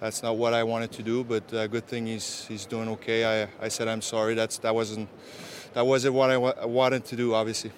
that's 0.02 0.24
not 0.24 0.36
what 0.36 0.54
I 0.54 0.64
wanted 0.64 0.92
to 0.92 1.04
do, 1.04 1.24
but 1.24 1.54
uh, 1.54 1.68
good 1.68 1.88
thing 1.88 2.06
he's 2.06 2.46
he's 2.48 2.66
doing 2.66 2.90
okay. 2.90 3.44
I, 3.44 3.48
I 3.62 3.70
said 3.70 3.88
I'm 3.88 4.02
sorry. 4.02 4.34
That's 4.34 4.58
that 4.58 4.76
wasn't 4.76 5.08
that 5.74 5.88
wasn't 5.88 6.16
what 6.16 6.32
I 6.32 6.38
wa- 6.38 6.66
wanted 6.66 7.06
to 7.06 7.16
do. 7.16 7.34
Obviously. 7.34 7.72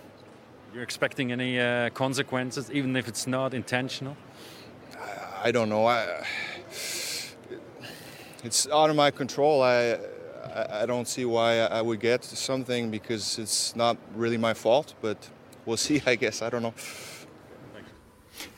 You're 0.74 0.82
expecting 0.82 1.32
any 1.32 1.60
uh, 1.60 1.92
consequences, 1.92 2.72
even 2.72 2.96
if 2.96 3.08
it's 3.08 3.28
not 3.28 3.54
intentional? 3.54 4.18
I 5.44 5.52
don't 5.52 5.70
know. 5.70 5.86
I, 5.86 6.26
it's 8.44 8.68
out 8.70 8.90
of 8.90 8.96
my 8.96 9.12
control. 9.12 9.62
I, 9.62 10.00
I, 10.54 10.84
I 10.84 10.86
don't 10.86 11.08
see 11.08 11.26
why 11.26 11.60
I 11.60 11.82
would 11.82 12.00
get 12.00 12.24
something 12.24 12.92
because 12.92 13.40
it's 13.40 13.76
not 13.76 13.98
really 14.16 14.38
my 14.38 14.54
fault. 14.54 14.94
But 15.02 15.18
we'll 15.66 15.78
see. 15.88 16.02
I 16.06 16.16
guess 16.16 16.42
I 16.42 16.50
don't 16.50 16.64
know. 16.64 16.74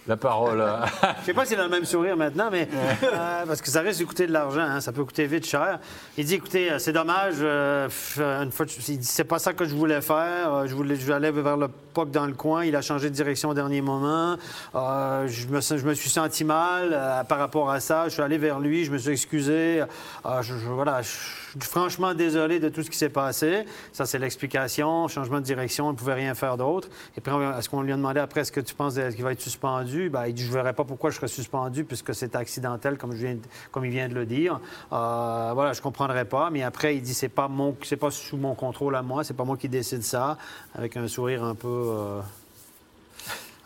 La 0.07 0.17
parole 0.17 0.59
à... 0.61 0.85
Je 1.21 1.25
sais 1.27 1.33
pas 1.33 1.45
s'il 1.45 1.59
a 1.59 1.63
le 1.63 1.69
même 1.69 1.85
sourire 1.85 2.17
maintenant, 2.17 2.49
mais 2.51 2.67
euh, 2.73 3.45
parce 3.45 3.61
que 3.61 3.69
ça 3.69 3.81
risque 3.81 3.99
de 3.99 4.05
coûter 4.05 4.25
de 4.25 4.31
l'argent, 4.31 4.61
hein, 4.61 4.81
ça 4.81 4.91
peut 4.91 5.03
coûter 5.03 5.27
vite 5.27 5.45
cher. 5.45 5.77
Il 6.17 6.25
dit, 6.25 6.35
écoutez, 6.35 6.71
euh, 6.71 6.79
c'est 6.79 6.93
dommage, 6.93 7.35
euh, 7.41 7.87
euh, 8.17 8.43
une 8.43 8.51
fois, 8.51 8.65
il 8.87 8.97
dit, 8.97 9.05
c'est 9.05 9.23
pas 9.23 9.37
ça 9.37 9.53
que 9.53 9.65
je 9.65 9.75
voulais 9.75 10.01
faire. 10.01 10.51
euh, 10.53 10.67
Je 10.67 10.73
voulais, 10.73 10.95
je 10.95 11.11
allais 11.11 11.29
vers 11.31 11.57
le 11.57 11.67
puck 11.67 12.09
dans 12.09 12.25
le 12.25 12.33
coin. 12.33 12.65
Il 12.65 12.75
a 12.75 12.81
changé 12.81 13.09
de 13.11 13.13
direction 13.15 13.49
au 13.49 13.53
dernier 13.53 13.81
moment. 13.81 14.35
Euh, 14.73 15.27
je, 15.27 15.47
me, 15.47 15.61
sens- 15.61 15.77
je 15.79 15.85
me 15.85 15.93
suis 15.93 16.09
senti 16.09 16.43
mal 16.43 16.89
euh, 16.91 17.23
par 17.25 17.37
rapport 17.37 17.69
à 17.69 17.79
ça. 17.79 18.05
Je 18.05 18.13
suis 18.13 18.21
allé 18.23 18.39
vers 18.39 18.59
lui, 18.59 18.85
je 18.85 18.91
me 18.91 18.97
suis 18.97 19.11
excusé. 19.11 19.81
Euh, 20.25 20.41
je, 20.41 20.55
je- 20.57 20.69
voilà, 20.69 21.01
je 21.03 21.09
suis 21.49 21.59
franchement 21.61 22.13
désolé 22.13 22.59
de 22.59 22.69
tout 22.69 22.83
ce 22.83 22.89
qui 22.89 22.97
s'est 22.97 23.09
passé. 23.09 23.65
Ça, 23.93 24.05
c'est 24.05 24.19
l'explication. 24.19 25.07
Changement 25.07 25.39
de 25.39 25.45
direction, 25.45 25.87
on 25.87 25.91
ne 25.91 25.97
pouvait 25.97 26.13
rien 26.13 26.35
faire 26.35 26.57
d'autre. 26.57 26.89
Et 27.17 27.21
puis, 27.21 27.31
est-ce 27.57 27.69
qu'on 27.69 27.81
lui 27.81 27.91
a 27.91 27.95
demandé 27.95 28.19
après, 28.19 28.41
est-ce 28.41 28.51
que 28.51 28.59
tu 28.61 28.75
penses 28.75 28.95
qu'il 29.15 29.23
va 29.23 29.31
être 29.31 29.41
suspendu? 29.41 30.09
Ben, 30.09 30.27
il 30.27 30.33
dit, 30.33 30.43
je 30.43 30.49
ne 30.49 30.53
verrais 30.53 30.73
pas 30.73 30.83
pourquoi 30.83 31.09
je 31.09 31.15
serais 31.15 31.27
suspendu 31.27 31.83
puisque 31.83 32.13
c'est 32.13 32.35
accidentel, 32.35 32.97
comme, 32.97 33.13
je 33.13 33.25
viens 33.25 33.37
comme 33.71 33.85
il 33.85 33.91
vient 33.91 34.09
de 34.09 34.15
le 34.15 34.25
dire. 34.25 34.59
Euh, 34.91 35.51
voilà, 35.53 35.73
je 35.73 35.79
ne 35.79 35.83
comprendrais 35.83 36.25
pas. 36.25 36.49
Mais 36.49 36.63
après, 36.63 36.95
il 36.95 37.01
dit, 37.01 37.13
c'est 37.13 37.29
pas 37.29 37.47
mon, 37.47 37.75
c'est 37.83 37.97
pas 37.97 38.11
sous 38.11 38.37
mon 38.37 38.55
contrôle 38.55 38.95
à 38.95 39.01
moi, 39.01 39.23
c'est 39.23 39.33
pas 39.33 39.45
moi 39.45 39.57
qui 39.57 39.69
décide 39.69 40.03
ça, 40.03 40.37
avec 40.75 40.97
un 40.97 41.07
sourire 41.07 41.43
un 41.43 41.55
peu. 41.55 41.67
euh, 41.67 42.21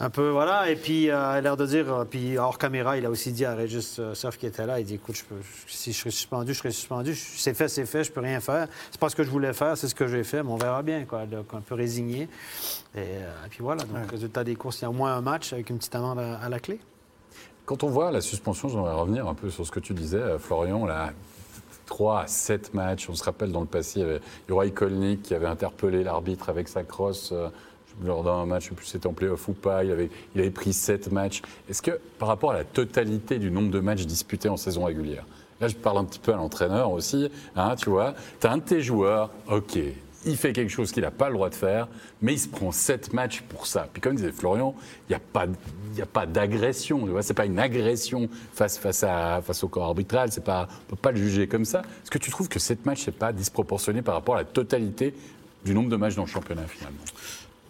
un 0.04 0.10
peu, 0.10 0.30
voilà. 0.30 0.70
Et 0.70 0.76
puis, 0.76 1.10
euh, 1.10 1.14
il 1.14 1.38
a 1.38 1.42
l'air 1.42 1.56
de 1.58 1.66
dire, 1.66 1.92
euh, 1.94 2.04
puis 2.06 2.38
hors 2.38 2.58
caméra, 2.58 2.98
il 2.98 3.06
a 3.06 3.10
aussi 3.10 3.32
dit 3.32 3.46
à 3.46 3.56
Régis 3.56 3.98
euh, 4.00 4.14
Soff 4.14 4.38
qui 4.38 4.46
était 4.46 4.66
là, 4.66 4.80
il 4.80 4.86
dit, 4.86 4.96
écoute, 4.96 5.16
je 5.16 5.24
peux- 5.24 5.36
si 5.68 5.94
je 5.94 5.98
serais 6.00 6.12
suspendu, 6.12 6.54
je 6.54 6.60
serais 6.60 6.72
suspendu. 6.72 7.16
C'est 7.16 7.54
fait, 7.54 7.68
c'est 7.70 7.86
fait, 7.86 8.04
je 8.04 8.12
peux 8.12 8.20
rien 8.20 8.40
faire. 8.42 8.68
C'est 8.92 9.00
pas 9.00 9.10
ce 9.10 9.16
que 9.16 9.24
je 9.24 9.30
voulais 9.30 9.54
faire, 9.54 9.78
c'est 9.78 9.88
ce 9.88 9.96
que 9.96 10.08
j'ai 10.08 10.24
fait, 10.24 10.44
mais 10.44 10.52
on 10.52 10.58
verra 10.58 10.82
bien, 10.82 11.06
quoi. 11.06 11.26
Donc, 11.26 11.46
un 11.54 11.62
peu 11.62 11.76
résigné. 11.76 12.24
Et, 12.96 13.00
euh, 13.00 13.46
et 13.46 13.50
puis 13.50 13.60
voilà, 13.62 13.84
donc, 13.84 14.12
résultat 14.12 14.44
des 14.44 14.56
courses, 14.56 14.80
il 14.80 14.84
y 14.84 14.86
a 14.86 14.90
au 14.90 14.94
moins 14.94 15.14
un 15.16 15.22
match 15.22 15.54
avec 15.54 15.70
une 15.70 15.78
petite 15.78 15.96
amende 15.96 16.20
à, 16.20 16.36
à 16.38 16.50
la 16.50 16.60
clé. 16.60 16.80
Quand 17.66 17.84
on 17.84 17.90
voit 17.90 18.12
la 18.12 18.20
suspension, 18.22 18.68
j'aimerais 18.68 18.94
revenir 18.94 19.26
un 19.28 19.34
peu 19.36 19.50
sur 19.50 19.66
ce 19.66 19.72
que 19.72 19.80
tu 19.80 19.94
disais, 19.94 20.18
euh, 20.18 20.38
Florian, 20.38 20.86
là, 20.86 21.14
3 21.86 22.22
à 22.22 22.28
7 22.28 22.74
matchs. 22.74 23.10
On 23.10 23.16
se 23.16 23.24
rappelle 23.24 23.52
dans 23.54 23.62
le 23.62 23.68
passé, 23.68 24.00
il 24.00 24.02
y 24.02 24.06
avait 24.10 24.22
Juraj 24.50 24.74
Kolnik 24.74 25.22
qui 25.22 25.34
avait 25.34 25.48
interpellé 25.48 26.04
l'arbitre 26.04 26.50
avec 26.50 26.68
sa 26.68 26.84
crosse 26.84 27.32
euh, 27.32 27.48
lors 28.04 28.24
d'un 28.24 28.46
match, 28.46 28.64
je 28.64 28.68
ne 28.68 28.70
sais 28.70 28.76
plus 28.76 28.86
si 28.86 28.92
c'était 28.92 29.08
en 29.08 29.14
playoff 29.14 29.48
ou 29.48 29.54
pas. 29.54 29.84
Il 29.84 29.92
avait, 29.92 30.50
pris 30.50 30.74
7 30.74 31.12
matchs. 31.12 31.42
Est-ce 31.70 31.82
que 31.82 32.00
par 32.20 32.28
rapport 32.28 32.52
à 32.52 32.56
la 32.56 32.64
totalité 32.64 33.40
du 33.40 33.52
nombre 33.52 33.72
de 33.72 33.80
matchs 33.80 34.06
disputés 34.06 34.50
en 34.50 34.58
saison 34.58 34.86
régulière, 34.86 35.26
là 35.62 35.68
je 35.68 35.76
parle 35.76 35.98
un 35.98 36.06
petit 36.06 36.20
peu 36.20 36.34
à 36.34 36.38
l'entraîneur 36.38 36.92
aussi, 36.92 37.30
hein, 37.56 37.76
tu 37.76 37.90
vois, 37.90 38.14
tu 38.40 38.48
as 38.48 38.52
un 38.52 38.58
de 38.58 38.64
tes 38.64 38.82
joueurs, 38.82 39.30
ok, 39.50 39.80
il 40.26 40.38
fait 40.38 40.54
quelque 40.54 40.70
chose 40.70 40.92
qu'il 40.92 41.04
n'a 41.04 41.12
pas 41.12 41.28
le 41.28 41.36
droit 41.36 41.50
de 41.50 41.56
faire, 41.56 41.88
mais 42.22 42.34
il 42.34 42.40
se 42.40 42.48
prend 42.48 42.72
7 42.72 43.14
matchs 43.14 43.42
pour 43.42 43.68
ça. 43.68 43.88
Puis 43.92 44.02
comme 44.02 44.16
disait 44.16 44.32
Florian, 44.32 44.76
il 45.10 45.18
n'y 45.96 46.02
a 46.02 46.06
pas, 46.06 46.26
d'agression, 46.26 47.06
vois, 47.06 47.22
c'est 47.22 47.34
pas 47.34 47.46
une 47.46 47.60
agression 47.60 48.30
face, 48.54 48.78
face, 48.78 49.04
à, 49.04 49.42
face 49.42 49.64
au 49.64 49.68
corps 49.68 49.86
arbitral, 49.86 50.30
pas, 50.44 50.68
on 50.88 50.90
peut 50.92 50.96
pas 50.96 51.12
le 51.12 51.18
juger 51.18 51.48
comme 51.48 51.66
ça. 51.66 51.80
Est-ce 51.80 52.12
que 52.12 52.18
tu 52.18 52.32
trouves 52.32 52.50
que 52.50 52.60
7 52.60 52.86
matchs, 52.86 53.04
c'est 53.06 53.12
pas 53.12 53.34
disproportionné 53.34 54.02
par 54.02 54.16
rapport 54.16 54.36
à 54.36 54.40
la 54.40 54.46
totalité 54.46 55.14
du 55.66 55.74
nombre 55.74 55.90
de 55.90 55.96
matchs 55.96 56.16
dans 56.16 56.24
le 56.24 56.30
championnat 56.30 56.68
finalement? 56.68 57.04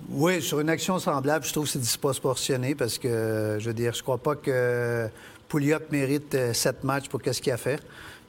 Oui, 0.10 0.41
sur 0.41 0.60
une 0.60 0.69
action 0.69 1.00
semblable, 1.00 1.45
je 1.45 1.51
trouve 1.51 1.65
que 1.65 1.72
c'est 1.72 1.79
disproportionné 1.79 2.75
parce 2.75 2.98
que, 2.98 3.57
je 3.60 3.65
veux 3.67 3.74
dire, 3.74 3.93
je 3.93 4.03
crois 4.03 4.17
pas 4.17 4.36
que 4.36 5.07
Pouliot 5.48 5.77
mérite 5.91 6.36
euh, 6.36 6.53
sept 6.53 6.83
matchs 6.83 7.07
pour 7.07 7.22
qu'est-ce 7.22 7.41
qu'il 7.41 7.53
a 7.53 7.57
fait. 7.57 7.81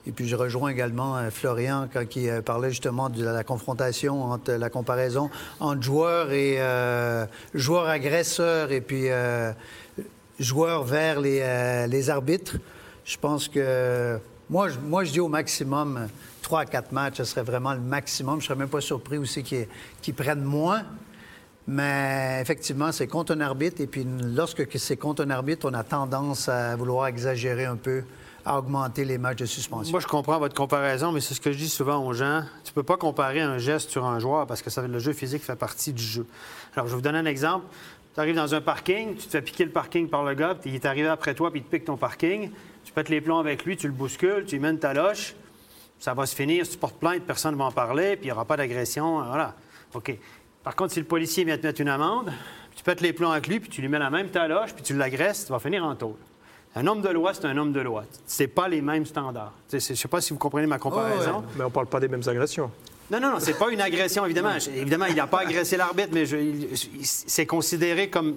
Et 0.07 0.13
puis, 0.13 0.29
je 0.29 0.37
rejoins 0.37 0.71
également 0.71 1.17
euh, 1.17 1.31
Florian 1.31 1.89
quand 1.93 2.05
il 2.15 2.29
euh, 2.29 2.43
parlait 2.43 2.71
justement 2.71 3.09
de 3.09 3.25
la 3.25 3.43
confrontation, 3.43 4.23
entre 4.23 4.53
la 4.53 4.71
comparaison 4.71 5.31
entre 5.59 5.83
joueurs 5.83 6.31
et 6.31 6.59
joueurs 7.55 7.89
agresseurs 7.89 8.71
et 8.71 8.81
puis 8.81 9.09
joueurs 10.39 10.85
vers 10.85 11.21
les, 11.21 12.11
arbitres. 12.11 12.57
Je 13.05 13.17
pense 13.17 13.49
que 13.49 14.19
moi, 14.49 14.69
je, 14.69 15.11
dis 15.11 15.21
au 15.21 15.29
maximum 15.29 16.09
3 16.43 16.61
à 16.61 16.67
4 16.67 16.93
matchs, 16.93 17.17
ce 17.17 17.25
serait 17.25 17.43
vraiment 17.43 17.73
le 17.73 17.81
maximum. 17.81 18.41
Je 18.41 18.47
serais 18.47 18.59
même 18.59 18.69
pas 18.69 18.81
surpris 18.81 19.19
aussi 19.19 19.43
qu'ils 19.43 20.15
prennent 20.15 20.45
moins. 20.45 20.85
Mais 21.67 22.39
effectivement, 22.43 22.93
c'est 22.93 23.07
contre 23.07 23.33
un 23.33 23.41
arbitre. 23.41 23.81
Et 23.81 23.87
puis, 23.87 24.07
lorsque 24.35 24.67
c'est 24.79 24.97
contre 24.97 25.23
un 25.25 25.31
arbitre, 25.31 25.69
on 25.71 25.75
a 25.75 25.83
tendance 25.83 26.49
à 26.49 26.77
vouloir 26.77 27.07
exagérer 27.07 27.65
un 27.65 27.77
peu, 27.77 28.03
à 28.45 28.59
augmenter 28.59 29.05
les 29.05 29.17
matchs 29.17 29.39
de 29.39 29.47
suspension. 29.47 29.91
Moi, 29.93 30.01
je 30.01 30.07
comprends 30.07 30.39
votre 30.39 30.55
comparaison, 30.55 31.11
mais 31.13 31.21
c'est 31.21 31.33
ce 31.33 31.41
que 31.41 31.53
je 31.53 31.59
dis 31.59 31.71
souvent 31.71 32.05
aux 32.05 32.13
gens. 32.13 32.43
Tu 32.65 32.73
peux 32.73 32.83
pas 32.83 32.99
comparer 32.99 33.41
un 33.41 33.57
geste 33.57 33.91
sur 33.91 34.05
un 34.05 34.19
joueur 34.19 34.47
parce 34.47 34.61
que 34.61 34.69
ça, 34.69 34.87
le 34.87 34.99
jeu 34.99 35.15
physique 35.15 35.43
fait 35.43 35.57
partie 35.57 35.95
du 35.95 36.03
jeu. 36.03 36.27
Alors, 36.75 36.87
je 36.87 36.91
vais 36.91 36.97
vous 36.97 37.03
donner 37.03 37.19
un 37.19 37.27
exemple. 37.27 37.65
Tu 38.15 38.21
arrives 38.21 38.37
dans 38.37 38.55
un 38.55 38.61
parking, 38.61 39.17
tu 39.17 39.27
te 39.27 39.31
fais 39.31 39.43
piquer 39.43 39.65
le 39.65 39.73
parking 39.73 40.09
par 40.09 40.23
le 40.23 40.35
gars, 40.35 40.55
puis 40.55 40.71
il 40.71 40.77
est 40.77 40.85
arrivé 40.85 41.09
après 41.09 41.35
toi, 41.35 41.51
puis 41.51 41.61
il 41.61 41.65
te 41.65 41.71
pique 41.71 41.87
ton 41.87 41.97
parking. 41.97 42.51
Tu 42.85 42.93
pètes 42.93 43.09
les 43.09 43.21
plombs 43.21 43.39
avec 43.39 43.65
lui, 43.65 43.77
tu 43.77 43.87
le 43.87 43.93
bouscules, 43.93 44.45
tu 44.47 44.57
lui 44.57 44.61
mènes 44.61 44.79
ta 44.79 44.93
loche. 44.93 45.35
Ça 45.99 46.13
va 46.13 46.27
se 46.27 46.37
finir. 46.37 46.67
Si 46.67 46.73
tu 46.73 46.79
portes 46.79 46.99
plainte, 46.99 47.23
personne 47.23 47.55
ne 47.55 47.59
va 47.59 47.65
en 47.65 47.73
parler, 47.73 48.17
puis 48.17 48.27
il 48.27 48.27
n'y 48.27 48.33
aura 48.33 48.45
pas 48.45 48.59
d'agression. 48.59 49.25
Voilà. 49.25 49.55
OK. 49.95 50.17
Par 50.65 50.75
contre, 50.75 50.95
si 50.95 50.99
le 50.99 51.05
policier 51.05 51.45
vient 51.45 51.59
te 51.59 51.67
mettre 51.67 51.83
une 51.83 51.91
amende, 51.91 52.33
tu 52.75 52.83
pètes 52.83 53.03
les 53.03 53.13
plombs 53.13 53.31
avec 53.31 53.47
lui, 53.47 53.61
puis 53.61 53.69
tu 53.69 53.83
lui 53.83 53.89
mets 53.89 53.99
la 53.99 54.11
même 54.11 54.31
taloche, 54.31 54.73
puis 54.73 54.83
tu 54.83 54.97
l'agresses, 54.97 55.45
tu 55.45 55.53
vas 55.53 55.59
finir 55.59 55.85
en 55.85 55.95
tôle. 55.95 56.17
Un 56.75 56.87
homme 56.87 57.03
de 57.03 57.09
loi, 57.11 57.35
c'est 57.35 57.45
un 57.45 57.57
homme 57.57 57.73
de 57.73 57.81
loi. 57.81 58.05
C'est 58.27 58.49
pas 58.49 58.67
les 58.67 58.81
mêmes 58.81 59.07
standards. 59.07 59.53
Je 59.71 59.77
ne 59.77 59.81
sais 59.81 60.09
pas 60.09 60.21
si 60.21 60.33
vous 60.33 60.39
comprenez 60.39 60.67
ma 60.67 60.79
comparaison. 60.79 61.45
Mais 61.57 61.63
on 61.63 61.69
ne 61.69 61.73
parle 61.73 61.87
pas 61.87 62.01
des 62.01 62.09
mêmes 62.09 62.27
agressions. 62.27 62.71
Non, 63.11 63.21
non, 63.21 63.33
non, 63.33 63.39
c'est 63.39 63.59
pas 63.59 63.71
une 63.71 63.83
agression, 63.83 64.25
évidemment. 64.25 64.55
Évidemment, 64.75 65.05
il 65.05 65.15
n'a 65.15 65.27
pas 65.27 65.41
agressé 65.41 65.77
l'arbitre, 65.77 66.09
mais 66.13 66.25
c'est 67.03 67.45
considéré 67.45 68.09
comme 68.09 68.35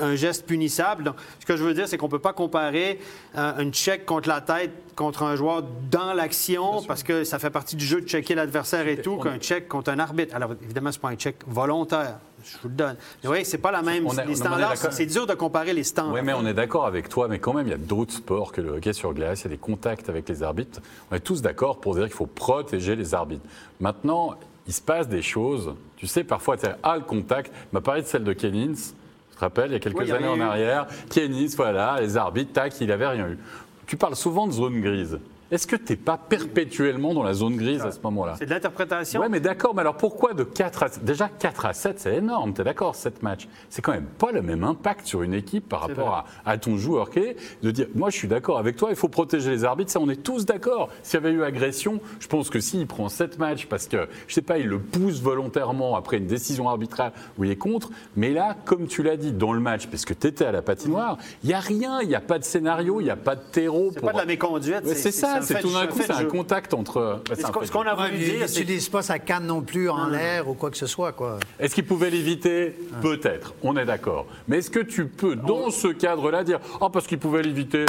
un 0.00 0.14
geste 0.14 0.46
punissable. 0.46 1.04
Donc, 1.04 1.16
ce 1.40 1.46
que 1.46 1.56
je 1.56 1.64
veux 1.64 1.74
dire, 1.74 1.88
c'est 1.88 1.96
qu'on 1.96 2.06
ne 2.06 2.10
peut 2.10 2.18
pas 2.18 2.32
comparer 2.32 2.98
euh, 3.36 3.58
une 3.58 3.72
check 3.72 4.04
contre 4.06 4.28
la 4.28 4.40
tête 4.40 4.72
contre 4.94 5.24
un 5.24 5.36
joueur 5.36 5.64
dans 5.90 6.12
l'action, 6.12 6.82
parce 6.86 7.02
que 7.02 7.24
ça 7.24 7.38
fait 7.38 7.50
partie 7.50 7.76
du 7.76 7.84
jeu 7.84 8.00
de 8.00 8.06
checker 8.06 8.34
l'adversaire 8.34 8.86
et 8.86 9.00
tout, 9.00 9.16
qu'un 9.16 9.38
check 9.38 9.68
contre 9.68 9.90
un 9.90 9.98
arbitre. 9.98 10.34
Alors, 10.34 10.52
évidemment, 10.62 10.92
ce 10.92 10.98
n'est 10.98 11.02
pas 11.02 11.08
un 11.08 11.16
check 11.16 11.36
volontaire. 11.46 12.18
Je 12.44 12.58
vous 12.62 12.68
le 12.68 12.74
donne. 12.74 12.96
Mais 13.22 13.30
oui, 13.30 13.44
c'est 13.44 13.58
pas 13.58 13.72
la 13.72 13.82
même. 13.82 14.06
Est 14.06 14.26
les 14.26 14.34
standards, 14.34 14.76
c'est 14.76 15.06
dur 15.06 15.26
de 15.26 15.34
comparer 15.34 15.72
les 15.72 15.82
standards. 15.82 16.14
Oui, 16.14 16.20
mais 16.22 16.34
on 16.34 16.46
est 16.46 16.54
d'accord 16.54 16.86
avec 16.86 17.08
toi, 17.08 17.26
mais 17.26 17.38
quand 17.38 17.54
même, 17.54 17.66
il 17.66 17.70
y 17.70 17.74
a 17.74 17.78
d'autres 17.78 18.12
sports 18.12 18.52
que 18.52 18.60
le 18.60 18.70
hockey 18.70 18.92
sur 18.92 19.14
glace, 19.14 19.40
il 19.40 19.44
y 19.44 19.46
a 19.46 19.50
des 19.50 19.58
contacts 19.58 20.08
avec 20.08 20.28
les 20.28 20.42
arbitres. 20.42 20.80
On 21.10 21.16
est 21.16 21.20
tous 21.20 21.40
d'accord 21.40 21.80
pour 21.80 21.94
dire 21.94 22.04
qu'il 22.04 22.14
faut 22.14 22.26
protéger 22.26 22.96
les 22.96 23.14
arbitres. 23.14 23.44
Maintenant, 23.80 24.34
il 24.66 24.72
se 24.72 24.82
passe 24.82 25.08
des 25.08 25.22
choses. 25.22 25.74
Tu 25.96 26.06
sais, 26.06 26.24
parfois, 26.24 26.56
tu 26.56 26.66
ah, 26.82 26.96
le 26.96 27.04
contact, 27.04 27.52
m'a 27.72 27.80
parlé 27.80 28.02
de 28.02 28.06
celle 28.06 28.24
de 28.24 28.32
Kennins, 28.32 28.94
tu 29.34 29.38
te 29.38 29.44
rappelles, 29.44 29.70
il 29.70 29.72
y 29.72 29.76
a 29.76 29.80
quelques 29.80 30.10
années 30.12 30.28
en 30.28 30.36
eu. 30.36 30.42
arrière. 30.42 30.86
Kennins, 31.10 31.48
voilà, 31.56 31.96
les 32.00 32.16
arbitres, 32.16 32.52
tac, 32.52 32.72
il 32.80 32.86
n'avait 32.86 33.08
rien 33.08 33.26
eu. 33.26 33.38
Tu 33.84 33.96
parles 33.96 34.14
souvent 34.14 34.46
de 34.46 34.52
zone 34.52 34.80
grise. 34.80 35.18
Est-ce 35.54 35.66
que 35.66 35.76
tu 35.76 35.92
n'es 35.92 35.96
pas 35.96 36.18
perpétuellement 36.18 37.14
dans 37.14 37.22
la 37.22 37.32
zone 37.34 37.56
grise 37.56 37.82
à 37.82 37.90
ce 37.92 38.00
moment-là? 38.02 38.34
C'est 38.38 38.46
de 38.46 38.50
l'interprétation. 38.50 39.20
Ouais, 39.20 39.28
mais 39.28 39.40
d'accord, 39.40 39.74
mais 39.74 39.80
alors 39.82 39.96
pourquoi 39.96 40.34
de 40.34 40.44
4 40.44 40.82
à 40.82 40.86
Déjà 41.02 41.28
4 41.28 41.66
à 41.66 41.72
7, 41.72 42.00
c'est 42.00 42.16
énorme, 42.16 42.52
t'es 42.54 42.64
d'accord, 42.64 42.94
7 42.94 43.22
matchs. 43.22 43.48
C'est 43.70 43.80
quand 43.82 43.92
même 43.92 44.06
pas 44.18 44.32
le 44.32 44.42
même 44.42 44.64
impact 44.64 45.06
sur 45.06 45.22
une 45.22 45.34
équipe 45.34 45.68
par 45.68 45.80
rapport 45.82 46.08
à, 46.14 46.24
à 46.44 46.58
ton 46.58 46.76
joueur 46.76 47.10
qui 47.10 47.20
est 47.20 47.36
de 47.62 47.70
dire 47.70 47.86
moi 47.94 48.10
je 48.10 48.16
suis 48.16 48.28
d'accord 48.28 48.58
avec 48.58 48.76
toi, 48.76 48.90
il 48.90 48.96
faut 48.96 49.08
protéger 49.08 49.50
les 49.50 49.64
arbitres, 49.64 49.90
ça 49.90 50.00
on 50.00 50.08
est 50.10 50.22
tous 50.22 50.44
d'accord. 50.44 50.88
S'il 51.02 51.20
y 51.20 51.22
avait 51.24 51.32
eu 51.32 51.42
agression, 51.42 52.00
je 52.20 52.26
pense 52.26 52.50
que 52.50 52.60
s'il 52.60 52.86
prend 52.86 53.08
7 53.08 53.38
matchs 53.38 53.66
parce 53.66 53.86
que, 53.86 54.08
je 54.26 54.34
sais 54.34 54.42
pas, 54.42 54.58
il 54.58 54.66
le 54.66 54.78
pousse 54.80 55.20
volontairement 55.20 55.96
après 55.96 56.18
une 56.18 56.26
décision 56.26 56.68
arbitrale 56.68 57.12
où 57.38 57.44
il 57.44 57.50
est 57.50 57.56
contre, 57.56 57.90
mais 58.16 58.30
là, 58.32 58.56
comme 58.64 58.86
tu 58.86 59.02
l'as 59.02 59.16
dit 59.16 59.32
dans 59.32 59.52
le 59.52 59.60
match, 59.60 59.86
parce 59.86 60.04
que 60.04 60.14
tu 60.14 60.26
étais 60.26 60.44
à 60.46 60.52
la 60.52 60.62
patinoire, 60.62 61.18
il 61.42 61.48
n'y 61.48 61.54
a 61.54 61.60
rien, 61.60 62.00
il 62.02 62.08
n'y 62.08 62.14
a 62.14 62.20
pas 62.20 62.38
de 62.38 62.44
scénario, 62.44 63.00
il 63.00 63.04
n'y 63.04 63.10
a 63.10 63.16
pas 63.16 63.36
de 63.36 63.42
terreau. 63.52 63.90
C'est 63.92 64.00
pour- 64.00 64.08
pas 64.08 64.12
de 64.14 64.18
la 64.18 64.24
méconduite. 64.26 64.84
Ouais, 64.84 64.94
c'est 64.94 65.12
ça, 65.12 65.40
c'est 65.44 65.60
tout 65.60 65.68
du- 65.68 65.74
d'un 65.74 65.80
un 65.80 65.86
coup, 65.86 65.98
c'est 66.00 66.10
un 66.12 66.24
contact 66.24 66.74
entre. 66.74 67.22
c'est 67.28 67.40
Ce 67.42 67.70
qu'on- 67.72 67.82
a 67.82 67.94
voulu 67.94 68.18
dire, 68.18 68.48
c'est 68.48 68.60
n'utilise 68.60 68.88
pas 68.88 69.02
sa 69.02 69.18
canne 69.18 69.46
non 69.46 69.60
plus 69.62 69.88
en 69.90 70.06
l'air 70.08 70.48
ou 70.48 70.54
quoi 70.54 70.70
que 70.70 70.76
ce 70.76 70.86
soit. 70.86 71.12
Quoi. 71.12 71.38
Est-ce 71.60 71.74
qu'il 71.74 71.84
pouvait 71.86 72.10
l'éviter 72.10 72.74
Peut-être, 73.02 73.54
on 73.62 73.76
est 73.76 73.84
d'accord. 73.84 74.26
Mais 74.48 74.58
est-ce 74.58 74.70
que 74.70 74.80
tu 74.80 75.06
peux, 75.06 75.36
dans 75.36 75.70
ce 75.70 75.88
cadre-là, 75.88 76.44
dire 76.44 76.60
Ah, 76.80 76.88
parce 76.92 77.06
qu'il 77.06 77.18
pouvait 77.18 77.42
l'éviter 77.42 77.84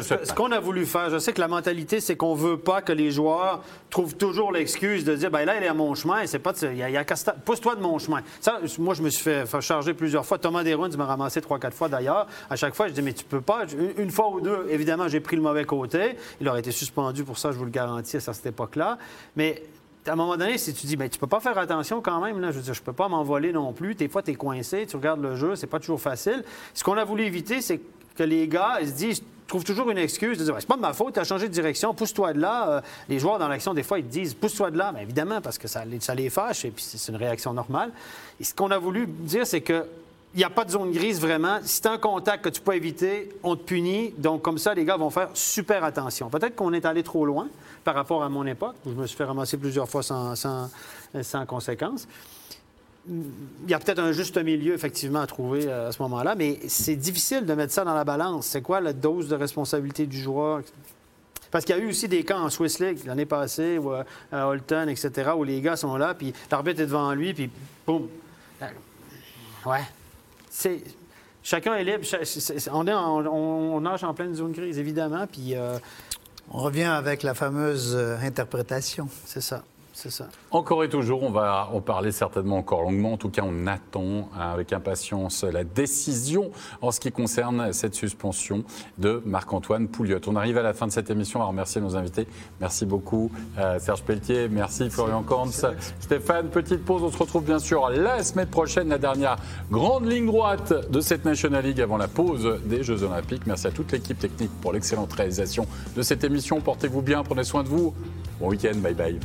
Ce 0.00 0.32
qu'on 0.32 0.50
a 0.52 0.58
voulu 0.58 0.86
faire, 0.86 1.10
je 1.10 1.18
sais 1.18 1.34
que 1.34 1.40
la 1.40 1.48
mentalité, 1.48 2.00
c'est 2.00 2.16
qu'on 2.16 2.34
veut 2.34 2.56
pas 2.56 2.80
que 2.80 2.92
les 2.92 3.10
joueurs 3.10 3.62
trouvent 3.90 4.16
toujours 4.16 4.50
l'excuse 4.50 5.04
de 5.04 5.14
dire, 5.14 5.30
ben 5.30 5.44
là, 5.44 5.58
il 5.58 5.64
est 5.64 5.68
à 5.68 5.74
mon 5.74 5.94
chemin, 5.94 6.24
c'est 6.26 6.38
pas, 6.38 6.54
il 6.62 6.78
y 6.78 6.82
a, 6.96 7.00
a 7.00 7.04
qu'à 7.04 7.16
se 7.16 7.26
ta- 7.26 7.32
pousse-toi 7.32 7.76
de 7.76 7.82
mon 7.82 7.98
chemin. 7.98 8.22
Ça, 8.40 8.60
moi, 8.78 8.94
je 8.94 9.02
me 9.02 9.10
suis 9.10 9.22
fait, 9.22 9.60
charger 9.60 9.92
plusieurs 9.92 10.24
fois. 10.24 10.38
Thomas 10.38 10.64
Desrounes 10.64 10.96
m'a 10.96 11.04
ramassé 11.04 11.42
trois, 11.42 11.58
quatre 11.58 11.74
fois 11.76 11.90
d'ailleurs. 11.90 12.26
À 12.48 12.56
chaque 12.56 12.74
fois, 12.74 12.88
je 12.88 12.94
dis, 12.94 13.02
mais 13.02 13.12
tu 13.12 13.24
peux 13.24 13.42
pas. 13.42 13.64
Une, 13.98 14.10
fois 14.10 14.30
ou 14.30 14.40
deux, 14.40 14.66
évidemment, 14.70 15.08
j'ai 15.08 15.20
pris 15.20 15.36
le 15.36 15.42
mauvais 15.42 15.64
côté. 15.64 16.16
Il 16.40 16.48
aurait 16.48 16.60
été 16.60 16.72
suspendu 16.72 17.22
pour 17.22 17.36
ça, 17.36 17.52
je 17.52 17.58
vous 17.58 17.64
le 17.66 17.70
garantis, 17.70 18.16
à 18.16 18.20
cette 18.20 18.46
époque-là. 18.46 18.96
Mais 19.36 19.62
à 20.06 20.12
un 20.12 20.16
moment 20.16 20.38
donné, 20.38 20.56
si 20.56 20.72
tu 20.72 20.86
dis, 20.86 20.96
ben, 20.96 21.10
tu 21.10 21.18
peux 21.18 21.26
pas 21.26 21.40
faire 21.40 21.58
attention 21.58 22.00
quand 22.00 22.20
même, 22.20 22.40
je 22.40 22.56
veux 22.56 22.62
dire, 22.62 22.74
je 22.74 22.82
peux 22.82 22.94
pas 22.94 23.08
m'envoler 23.08 23.52
non 23.52 23.74
plus. 23.74 23.94
Des 23.94 24.08
fois, 24.08 24.22
tu 24.22 24.30
es 24.30 24.34
coincé, 24.36 24.86
tu 24.86 24.96
regardes 24.96 25.20
le 25.20 25.36
jeu, 25.36 25.54
c'est 25.54 25.66
pas 25.66 25.80
toujours 25.80 26.00
facile. 26.00 26.44
Ce 26.72 26.82
qu'on 26.82 26.96
a 26.96 27.04
voulu 27.04 27.24
éviter, 27.24 27.60
c'est 27.60 27.80
que 28.16 28.22
les 28.22 28.48
gars, 28.48 28.78
ils 28.80 28.88
se 28.88 28.92
disent, 28.94 29.22
trouvent 29.46 29.64
toujours 29.64 29.90
une 29.90 29.98
excuse 29.98 30.38
de 30.38 30.44
dire, 30.44 30.54
Ben, 30.54 30.60
c'est 30.60 30.66
pas 30.68 30.76
de 30.76 30.80
ma 30.80 30.92
faute, 30.92 31.14
tu 31.14 31.20
as 31.20 31.24
changé 31.24 31.48
de 31.48 31.52
direction, 31.52 31.92
pousse-toi 31.94 32.32
de 32.32 32.40
là. 32.40 32.68
Euh, 32.68 32.80
les 33.08 33.18
joueurs 33.18 33.38
dans 33.38 33.48
l'action, 33.48 33.74
des 33.74 33.82
fois, 33.82 33.98
ils 33.98 34.04
te 34.04 34.10
disent, 34.12 34.34
pousse-toi 34.34 34.70
de 34.70 34.78
là. 34.78 34.92
Bien 34.92 35.02
évidemment, 35.02 35.40
parce 35.40 35.58
que 35.58 35.68
ça, 35.68 35.84
les- 35.84 36.00
ça 36.00 36.14
les 36.14 36.30
fâche 36.30 36.64
et 36.64 36.70
puis 36.70 36.82
c'est 36.86 37.10
une 37.12 37.16
réaction 37.18 37.52
normale. 37.52 37.90
Et 38.40 38.44
ce 38.44 38.54
qu'on 38.54 38.70
a 38.70 38.78
voulu 38.78 39.06
dire, 39.06 39.46
c'est 39.46 39.60
que. 39.60 39.84
Il 40.34 40.38
n'y 40.38 40.44
a 40.44 40.48
pas 40.48 40.64
de 40.64 40.70
zone 40.70 40.92
grise 40.92 41.20
vraiment. 41.20 41.58
Si 41.62 41.82
tu 41.82 41.88
un 41.88 41.98
contact 41.98 42.42
que 42.42 42.48
tu 42.48 42.62
peux 42.62 42.74
éviter, 42.74 43.28
on 43.42 43.54
te 43.54 43.62
punit. 43.64 44.14
Donc, 44.16 44.40
comme 44.40 44.56
ça, 44.56 44.72
les 44.72 44.86
gars 44.86 44.96
vont 44.96 45.10
faire 45.10 45.28
super 45.34 45.84
attention. 45.84 46.30
Peut-être 46.30 46.56
qu'on 46.56 46.72
est 46.72 46.86
allé 46.86 47.02
trop 47.02 47.26
loin 47.26 47.48
par 47.84 47.94
rapport 47.94 48.22
à 48.22 48.30
mon 48.30 48.46
époque, 48.46 48.76
où 48.86 48.92
je 48.92 48.94
me 48.94 49.06
suis 49.06 49.14
fait 49.14 49.24
ramasser 49.24 49.58
plusieurs 49.58 49.90
fois 49.90 50.02
sans, 50.02 50.34
sans, 50.34 50.70
sans 51.20 51.44
conséquence. 51.44 52.08
Il 53.08 53.68
y 53.70 53.74
a 53.74 53.78
peut-être 53.80 53.98
un 53.98 54.12
juste 54.12 54.38
milieu, 54.38 54.74
effectivement, 54.74 55.20
à 55.20 55.26
trouver 55.26 55.66
euh, 55.66 55.88
à 55.88 55.92
ce 55.92 56.00
moment-là, 56.02 56.34
mais 56.36 56.60
c'est 56.68 56.94
difficile 56.96 57.44
de 57.46 57.54
mettre 57.54 57.72
ça 57.72 57.84
dans 57.84 57.94
la 57.94 58.04
balance. 58.04 58.46
C'est 58.46 58.62
quoi 58.62 58.80
la 58.80 58.92
dose 58.92 59.28
de 59.28 59.34
responsabilité 59.34 60.06
du 60.06 60.20
joueur? 60.20 60.60
Parce 61.50 61.64
qu'il 61.64 61.76
y 61.76 61.78
a 61.78 61.82
eu 61.82 61.88
aussi 61.90 62.08
des 62.08 62.22
cas 62.24 62.38
en 62.38 62.48
Swiss 62.48 62.78
League 62.78 63.00
l'année 63.04 63.26
passée, 63.26 63.76
ou 63.78 63.90
à 63.90 64.04
à 64.30 64.46
Holton, 64.46 64.88
etc., 64.88 65.30
où 65.36 65.42
les 65.44 65.60
gars 65.60 65.76
sont 65.76 65.96
là, 65.96 66.14
puis 66.14 66.32
l'arbitre 66.50 66.80
est 66.80 66.86
devant 66.86 67.12
lui, 67.12 67.34
puis 67.34 67.50
boum. 67.86 68.08
Euh, 68.62 68.66
Ouais. 69.66 69.82
C'est... 70.50 70.82
Chacun 71.44 71.74
est 71.74 71.84
libre. 71.84 72.04
On, 72.72 72.86
est 72.86 72.92
en- 72.92 73.26
on, 73.26 73.80
nage 73.80 74.04
en 74.04 74.14
pleine 74.14 74.34
zone 74.34 74.52
grise, 74.52 74.78
évidemment, 74.78 75.26
puis 75.26 75.56
euh, 75.56 75.76
On 76.52 76.58
revient 76.58 76.84
avec 76.84 77.22
la 77.24 77.34
fameuse 77.34 77.94
euh, 77.96 78.16
interprétation. 78.22 79.08
c'est 79.26 79.40
ça. 79.40 79.64
C'est 79.92 80.10
ça. 80.10 80.28
Encore 80.50 80.84
et 80.84 80.88
toujours, 80.88 81.22
on 81.22 81.30
va 81.30 81.68
en 81.72 81.80
parler 81.82 82.12
certainement 82.12 82.56
encore 82.56 82.82
longuement. 82.82 83.12
En 83.12 83.16
tout 83.18 83.28
cas, 83.28 83.42
on 83.44 83.66
attend 83.66 84.30
hein, 84.34 84.50
avec 84.52 84.72
impatience 84.72 85.44
la 85.44 85.64
décision 85.64 86.50
en 86.80 86.90
ce 86.90 86.98
qui 86.98 87.12
concerne 87.12 87.72
cette 87.74 87.94
suspension 87.94 88.64
de 88.96 89.22
Marc-Antoine 89.26 89.88
Pouliot. 89.88 90.20
On 90.26 90.36
arrive 90.36 90.56
à 90.56 90.62
la 90.62 90.72
fin 90.72 90.86
de 90.86 90.92
cette 90.92 91.10
émission. 91.10 91.40
On 91.40 91.42
va 91.42 91.48
remercier 91.48 91.80
nos 91.82 91.94
invités. 91.94 92.26
Merci 92.60 92.86
beaucoup, 92.86 93.30
euh, 93.58 93.78
Serge 93.78 94.02
Pelletier. 94.02 94.48
Merci, 94.48 94.88
Florian 94.88 95.22
Korns. 95.22 95.52
Stéphane, 96.00 96.48
petite 96.48 96.84
pause. 96.84 97.02
On 97.02 97.10
se 97.10 97.18
retrouve 97.18 97.44
bien 97.44 97.58
sûr 97.58 97.90
la 97.90 98.22
semaine 98.24 98.48
prochaine, 98.48 98.88
la 98.88 98.98
dernière 98.98 99.36
grande 99.70 100.10
ligne 100.10 100.26
droite 100.26 100.90
de 100.90 101.00
cette 101.00 101.26
National 101.26 101.64
League 101.64 101.80
avant 101.82 101.98
la 101.98 102.08
pause 102.08 102.60
des 102.64 102.82
Jeux 102.82 103.02
Olympiques. 103.02 103.46
Merci 103.46 103.66
à 103.66 103.70
toute 103.70 103.92
l'équipe 103.92 104.18
technique 104.18 104.52
pour 104.62 104.72
l'excellente 104.72 105.12
réalisation 105.12 105.66
de 105.94 106.00
cette 106.00 106.24
émission. 106.24 106.60
Portez-vous 106.60 107.02
bien, 107.02 107.22
prenez 107.22 107.44
soin 107.44 107.62
de 107.62 107.68
vous. 107.68 107.94
Bon 108.40 108.48
week-end, 108.48 108.76
bye 108.76 108.94
bye. 108.94 109.18